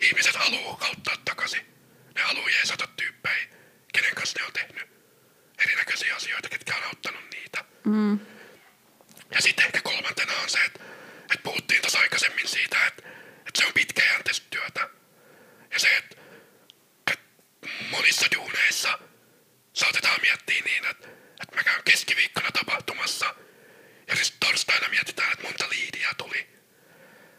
ihmiset 0.00 0.36
haluaa 0.36 0.78
auttaa 0.80 1.16
takaisin. 1.24 1.66
Ne 2.14 2.22
haluaa 2.22 2.48
jeesata 2.50 2.86
tyyppejä, 2.96 3.48
kenen 3.92 4.14
kanssa 4.14 4.38
ne 4.40 4.46
on 4.46 4.52
tehnyt 4.52 4.88
erinäköisiä 5.64 6.16
asioita, 6.16 6.48
ketkä 6.48 6.76
on 6.76 6.82
auttanut 6.84 7.24
niitä. 7.34 7.64
Mm. 7.84 8.20
Ja 9.34 9.40
sitten 9.42 9.64
ehkä 9.66 9.80
kolmantena 9.82 10.32
on 10.42 10.50
se, 10.50 10.58
että, 10.64 10.80
että 11.20 11.42
puhuttiin 11.42 11.82
tuossa 11.82 11.98
aikaisemmin 11.98 12.48
siitä, 12.48 12.86
että, 12.86 13.02
että 13.38 13.58
se 13.60 13.66
on 13.66 13.72
pitkäjänteistä 13.72 14.46
työtä. 14.50 14.88
Ja 15.70 15.78
se, 15.78 15.96
että, 15.96 16.16
että 17.12 17.24
monissa 17.90 18.26
duuneissa 18.36 18.98
saatetaan 19.72 20.20
miettiä 20.20 20.62
niin, 20.64 20.84
että, 20.86 21.08
että 21.42 21.56
mä 21.56 21.62
käyn 21.64 21.82
keskiviikkona 21.84 22.50
tapahtumassa 22.52 23.34
ja 24.08 24.16
sitten 24.16 24.40
torstaina 24.48 24.88
mietitään, 24.88 25.32
että 25.32 25.44
monta 25.44 25.68
liidiä 25.68 26.08
tuli. 26.18 26.48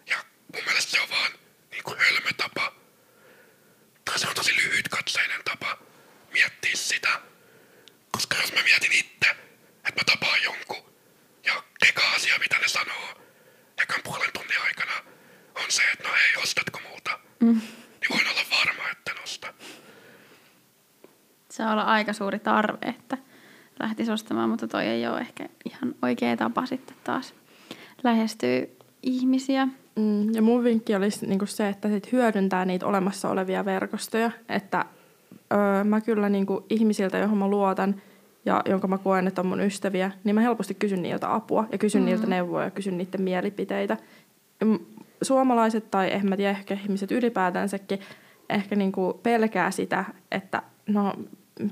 Ja 0.08 0.24
mun 0.54 0.64
mielestä 0.66 0.92
se 0.92 1.02
on 1.02 1.10
vaan 1.10 1.32
niin 1.72 1.84
kuin 1.84 2.00
hölmö 2.00 2.30
tapa. 2.38 2.74
Tai 4.06 4.20
se 4.20 4.28
on 4.30 4.36
tosi 4.36 4.56
lyhytkatseinen 4.56 5.42
tapa 5.46 5.78
miettiä 6.34 6.76
sitä. 6.76 7.22
Koska 8.12 8.38
jos 8.38 8.54
mä 8.54 8.64
mietin 8.64 8.92
itse, 8.92 9.30
että 9.88 9.94
mä 9.98 10.04
tapaan 10.06 10.44
jonkun 10.44 10.94
ja 11.46 11.64
eka 11.88 12.12
asia, 12.12 12.40
mitä 12.40 12.58
ne 12.60 12.68
sanoo 12.68 13.22
ekan 13.78 14.00
puolen 14.04 14.30
tunnin 14.34 14.62
aikana, 14.62 14.94
on 15.56 15.72
se, 15.72 15.84
että 15.94 16.08
no 16.08 16.14
hei, 16.14 16.36
ostatko 16.44 16.80
multa? 16.90 17.20
Mm. 17.40 17.62
Niin 18.02 18.10
voin 18.10 18.28
olla 18.28 18.46
varma, 18.52 18.90
että 18.90 19.12
en 19.12 19.24
osta. 19.24 19.54
Se 21.50 21.64
on 21.64 21.70
olla 21.70 21.93
aika 22.04 22.14
suuri 22.14 22.40
tarve, 22.40 22.88
että 22.88 23.18
lähtisi 23.80 24.12
ostamaan, 24.12 24.50
mutta 24.50 24.68
toi 24.68 24.86
ei 24.86 25.08
ole 25.08 25.20
ehkä 25.20 25.50
ihan 25.66 25.96
oikea 26.02 26.38
tapa 26.38 26.66
sitten 26.66 26.96
taas 27.04 27.34
lähestyä 28.04 28.66
ihmisiä. 29.04 29.68
Mm, 29.96 30.34
ja 30.34 30.42
mun 30.42 30.64
vinkki 30.64 30.96
olisi 30.96 31.28
niinku 31.28 31.46
se, 31.46 31.70
että 31.70 31.90
sit 31.90 32.12
hyödyntää 32.12 32.66
niitä 32.66 32.86
olemassa 32.86 33.30
olevia 33.30 33.66
verkostoja. 33.66 34.32
Että 34.50 34.86
öö, 35.54 35.84
mä 35.84 36.02
kyllä 36.02 36.30
niinku 36.30 36.66
ihmisiltä, 36.70 37.18
johon 37.18 37.38
mä 37.38 37.48
luotan 37.48 38.02
ja 38.46 38.62
jonka 38.70 38.88
mä 38.88 38.98
koen, 38.98 39.28
että 39.28 39.42
on 39.42 39.48
mun 39.48 39.62
ystäviä, 39.62 40.12
niin 40.24 40.36
mä 40.36 40.42
helposti 40.42 40.74
kysyn 40.74 41.02
niiltä 41.02 41.34
apua 41.34 41.68
ja 41.72 41.78
kysyn 41.78 42.02
mm. 42.02 42.06
niiltä 42.06 42.28
neuvoja 42.28 42.66
ja 42.66 42.72
kysyn 42.72 42.98
niiden 42.98 43.22
mielipiteitä. 43.22 43.98
Suomalaiset 45.22 45.92
tai 45.92 46.14
en 46.14 46.30
mä 46.30 46.38
tiedä, 46.38 46.52
ehkä 46.52 46.74
ihmiset 46.74 47.12
ylipäätänsäkin 47.12 48.00
ehkä 48.50 48.76
niin 48.76 48.92
kuin 48.92 49.18
pelkää 49.24 49.72
sitä, 49.72 50.06
että 50.32 50.62
no 50.88 51.14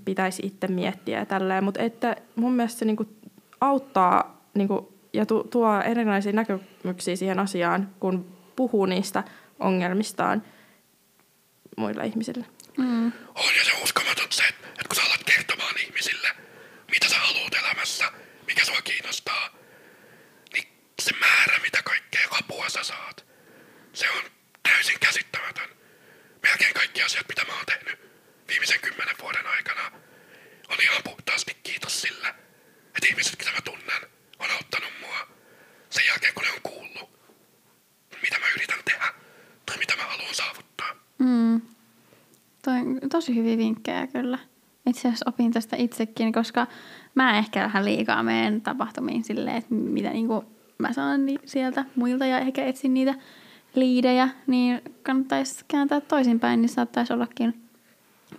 pitäisi 0.06 0.46
itse 0.46 0.67
miettiä 0.67 1.20
ja 1.20 1.26
tälleen, 1.26 1.63
mutta 1.63 1.82
että 1.82 2.15
mun 2.36 2.54
mielestä 2.54 2.80
se 2.80 2.86
niin 2.86 2.98
kuin 2.98 3.17
auttaa 3.62 4.41
niin 4.54 4.67
kuin, 4.67 4.88
ja 5.13 5.26
tu, 5.26 5.44
tuo 5.44 5.82
erinäisiä 5.82 6.32
näkemyksiä 6.32 7.15
siihen 7.15 7.39
asiaan, 7.39 7.89
kun 8.00 8.38
puhuu 8.56 8.86
niistä 8.86 9.24
ongelmistaan 9.60 10.44
muille 11.78 12.06
ihmisille. 12.06 12.46
Mm. 12.78 13.06
On 13.36 13.56
ja 13.58 13.65
se 13.65 13.74
on 13.78 13.84
uskomaton 13.84 14.28
se, 14.30 14.44
että 14.44 14.67
että 14.67 14.88
kun 14.88 14.96
sä 14.96 15.04
alat 15.04 15.24
kertomaan 15.24 15.78
ihmisille, 15.80 16.28
mitä 16.91 17.10
sä 17.10 17.20
haluat 17.20 17.54
elämässä, 17.54 18.12
mikä 18.48 18.65
sua 18.65 18.82
kiinnostaa, 18.84 19.50
niin 20.54 20.67
se 21.00 21.12
määrä, 21.20 21.60
mitä 21.63 21.84
kaikkea 21.84 22.28
apua 22.32 22.70
sä 22.70 22.84
saat, 22.84 23.26
se 23.94 24.10
on 24.10 24.24
täysin 24.63 25.00
käsittämätön. 25.00 25.70
Melkein 26.44 26.74
kaikki 26.74 27.04
asiat, 27.04 27.28
mitä 27.28 27.46
mä 27.46 27.54
oon 27.54 27.65
tehnyt 27.65 28.00
viimeisen 28.48 28.80
kymmenen 28.80 29.15
vuoden 29.22 29.48
aikana, 29.48 29.91
on 30.70 30.78
ihan 30.82 31.04
puhtaasti 31.04 31.58
kiitos 31.63 32.02
sille, 32.02 32.28
että 32.86 33.08
ihmiset, 33.08 33.36
mitä 33.39 33.52
mä 33.52 33.62
tunnen, 33.62 34.02
on 34.39 34.52
auttanut 34.52 34.94
mua 35.02 35.28
sen 35.89 36.06
jälkeen, 36.08 36.34
kun 36.34 36.44
ne 36.44 36.52
on 36.52 36.62
kuullut, 36.63 37.10
mitä 38.22 38.39
mä 38.39 38.46
yritän 38.56 38.80
tehdä 38.86 39.13
tai 39.65 39.78
mitä 39.78 39.96
mä 39.96 40.04
haluan 40.04 40.36
saavuttaa. 40.36 40.96
Mm. 41.20 41.62
Toi 42.62 42.74
on 42.74 43.10
tosi 43.21 43.36
hyviä 43.36 43.57
vinkkejä 43.57 44.07
kyllä. 44.07 44.38
Itse 44.86 45.07
asiassa 45.07 45.29
opin 45.29 45.51
tästä 45.51 45.75
itsekin, 45.75 46.34
koska 46.34 46.67
mä 47.15 47.38
ehkä 47.38 47.63
vähän 47.63 47.86
liikaa 47.86 48.23
menen 48.23 48.62
tapahtumiin 48.62 49.23
silleen, 49.23 49.57
että 49.57 49.73
mitä 49.73 50.10
niinku 50.10 50.43
mä 50.77 50.93
saan 50.93 51.25
ni- 51.25 51.39
sieltä 51.45 51.86
muilta 51.95 52.25
ja 52.25 52.39
ehkä 52.39 52.65
etsin 52.65 52.93
niitä 52.93 53.15
liidejä, 53.75 54.29
niin 54.47 54.81
kannattaisi 55.03 55.65
kääntää 55.67 56.01
toisinpäin, 56.01 56.62
niin 56.62 56.69
saattaisi 56.69 57.13
ollakin 57.13 57.62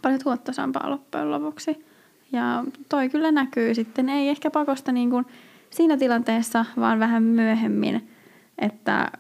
paljon 0.02 0.20
tuottosampaa 0.22 0.90
loppujen 0.90 1.30
lopuksi. 1.30 1.86
Ja 2.32 2.64
toi 2.88 3.08
kyllä 3.08 3.32
näkyy 3.32 3.74
sitten, 3.74 4.08
ei 4.08 4.28
ehkä 4.28 4.50
pakosta 4.50 4.92
niin 4.92 5.10
kuin 5.10 5.26
siinä 5.70 5.96
tilanteessa, 5.96 6.64
vaan 6.76 6.98
vähän 7.00 7.22
myöhemmin, 7.22 8.10
että 8.58 9.10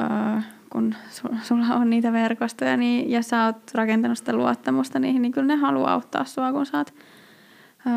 öö, 0.00 0.40
kun 0.70 0.94
su- 1.10 1.36
sulla 1.42 1.74
on 1.74 1.90
niitä 1.90 2.12
verkostoja 2.12 2.76
niin, 2.76 3.10
ja 3.10 3.22
sä 3.22 3.44
oot 3.44 3.74
rakentanut 3.74 4.18
sitä 4.18 4.32
luottamusta 4.32 4.98
niihin, 4.98 5.22
niin 5.22 5.32
kyllä 5.32 5.46
ne 5.46 5.56
haluaa 5.56 5.92
auttaa 5.92 6.24
sua, 6.24 6.52
kun 6.52 6.66
sä 6.66 6.78
oot 6.78 6.94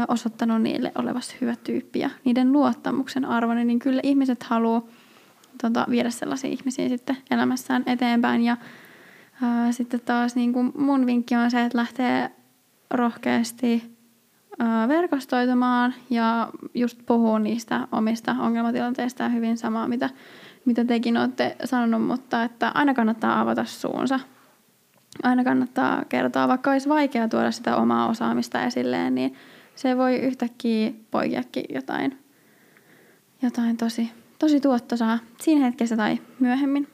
osoittanut 0.08 0.62
niille 0.62 0.92
olevasi 0.96 1.38
hyvä 1.42 1.56
tyyppi 1.56 2.00
ja 2.00 2.10
niiden 2.26 2.52
luottamuksen 2.52 3.26
arvoinen, 3.26 3.68
niin 3.68 3.80
kyllä 3.80 4.00
ihmiset 4.04 4.44
haluaa 4.44 4.82
tota, 5.62 5.86
viedä 5.90 6.10
sellaisia 6.10 6.50
ihmisiä 6.50 6.90
sitten 6.90 7.18
elämässään 7.32 7.84
eteenpäin. 7.86 8.42
Ja 8.42 8.58
ää, 9.42 9.72
sitten 9.72 10.02
taas 10.06 10.36
niin 10.36 10.54
kuin 10.54 10.72
mun 10.78 11.06
vinkki 11.06 11.36
on 11.36 11.52
se, 11.52 11.66
että 11.66 11.78
lähtee 11.78 12.32
rohkeasti 12.92 13.96
ää, 14.60 14.88
verkostoitumaan 14.88 15.94
ja 16.10 16.50
just 16.74 17.00
puhuu 17.06 17.38
niistä 17.38 17.88
omista 17.92 18.36
ongelmatilanteista 18.40 19.24
ja 19.24 19.30
hyvin 19.30 19.58
samaa, 19.58 19.88
mitä, 19.88 20.10
mitä 20.66 20.86
tekin 20.86 21.18
olette 21.18 21.56
sanonut, 21.66 22.08
mutta 22.08 22.44
että 22.44 22.72
aina 22.74 22.94
kannattaa 22.94 23.40
avata 23.40 23.66
suunsa. 23.66 24.20
Aina 25.24 25.44
kannattaa 25.44 26.06
kertoa, 26.10 26.48
vaikka 26.48 26.72
olisi 26.72 26.90
vaikea 26.90 27.28
tuoda 27.28 27.52
sitä 27.52 27.76
omaa 27.76 28.10
osaamista 28.10 28.64
esilleen, 28.64 29.16
niin 29.16 29.36
se 29.76 29.98
voi 29.98 30.16
yhtäkkiä 30.16 30.92
poikiakin 31.12 31.66
jotain, 31.70 32.20
jotain 33.42 33.78
tosi, 33.78 34.12
tosi 34.40 34.60
tuottosaa 34.60 35.20
siinä 35.42 35.66
hetkessä 35.66 35.98
tai 35.98 36.20
myöhemmin. 36.40 36.88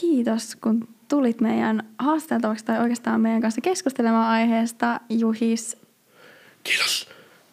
Kiitos, 0.00 0.56
kun 0.56 0.88
tulit 1.08 1.40
meidän 1.40 1.88
haasteltavaksi 1.98 2.64
tai 2.64 2.78
oikeastaan 2.78 3.20
meidän 3.20 3.40
kanssa 3.40 3.60
keskustelemaan 3.60 4.30
aiheesta, 4.30 5.00
Juhis. 5.08 5.76
Kiitos. 6.64 7.08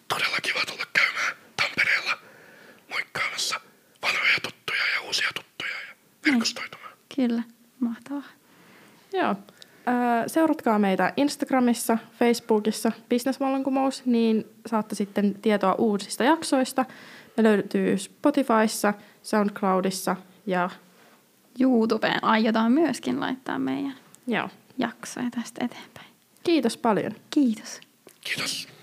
Todella 0.08 0.38
kiva 0.44 0.60
tulla 0.68 0.84
käymään 0.94 1.36
Tampereella 1.62 2.18
moikkaamassa 2.90 3.62
vanhoja 4.02 4.40
tuttuja 4.44 4.82
ja 4.96 5.05
uusia 5.16 5.30
tuttuja 5.36 5.72
ja 5.72 5.96
verkostoitumaan. 6.32 6.92
Kyllä, 7.16 7.44
mahtavaa. 7.80 8.24
Joo. 9.14 9.36
Öö, 9.88 10.28
Seuratkaa 10.28 10.80
meitä 10.80 11.14
Instagramissa, 11.18 11.98
Facebookissa, 12.20 12.92
Businessvallankumous, 13.10 14.06
niin 14.06 14.46
saatte 14.66 14.96
sitten 14.96 15.36
tietoa 15.42 15.74
uusista 15.74 16.24
jaksoista. 16.24 16.86
Me 17.38 17.44
löytyy 17.44 17.98
Spotifyssa, 17.98 18.94
Soundcloudissa 19.24 20.16
ja 20.46 20.70
YouTubeen 21.60 22.24
aiotaan 22.24 22.72
myöskin 22.72 23.20
laittaa 23.20 23.60
meidän 23.60 23.96
joo. 24.28 24.50
jaksoja 24.78 25.30
tästä 25.32 25.66
eteenpäin. 25.66 26.08
Kiitos 26.44 26.78
paljon. 26.78 27.12
Kiitos. 27.30 27.82
Kiitos. 28.22 28.75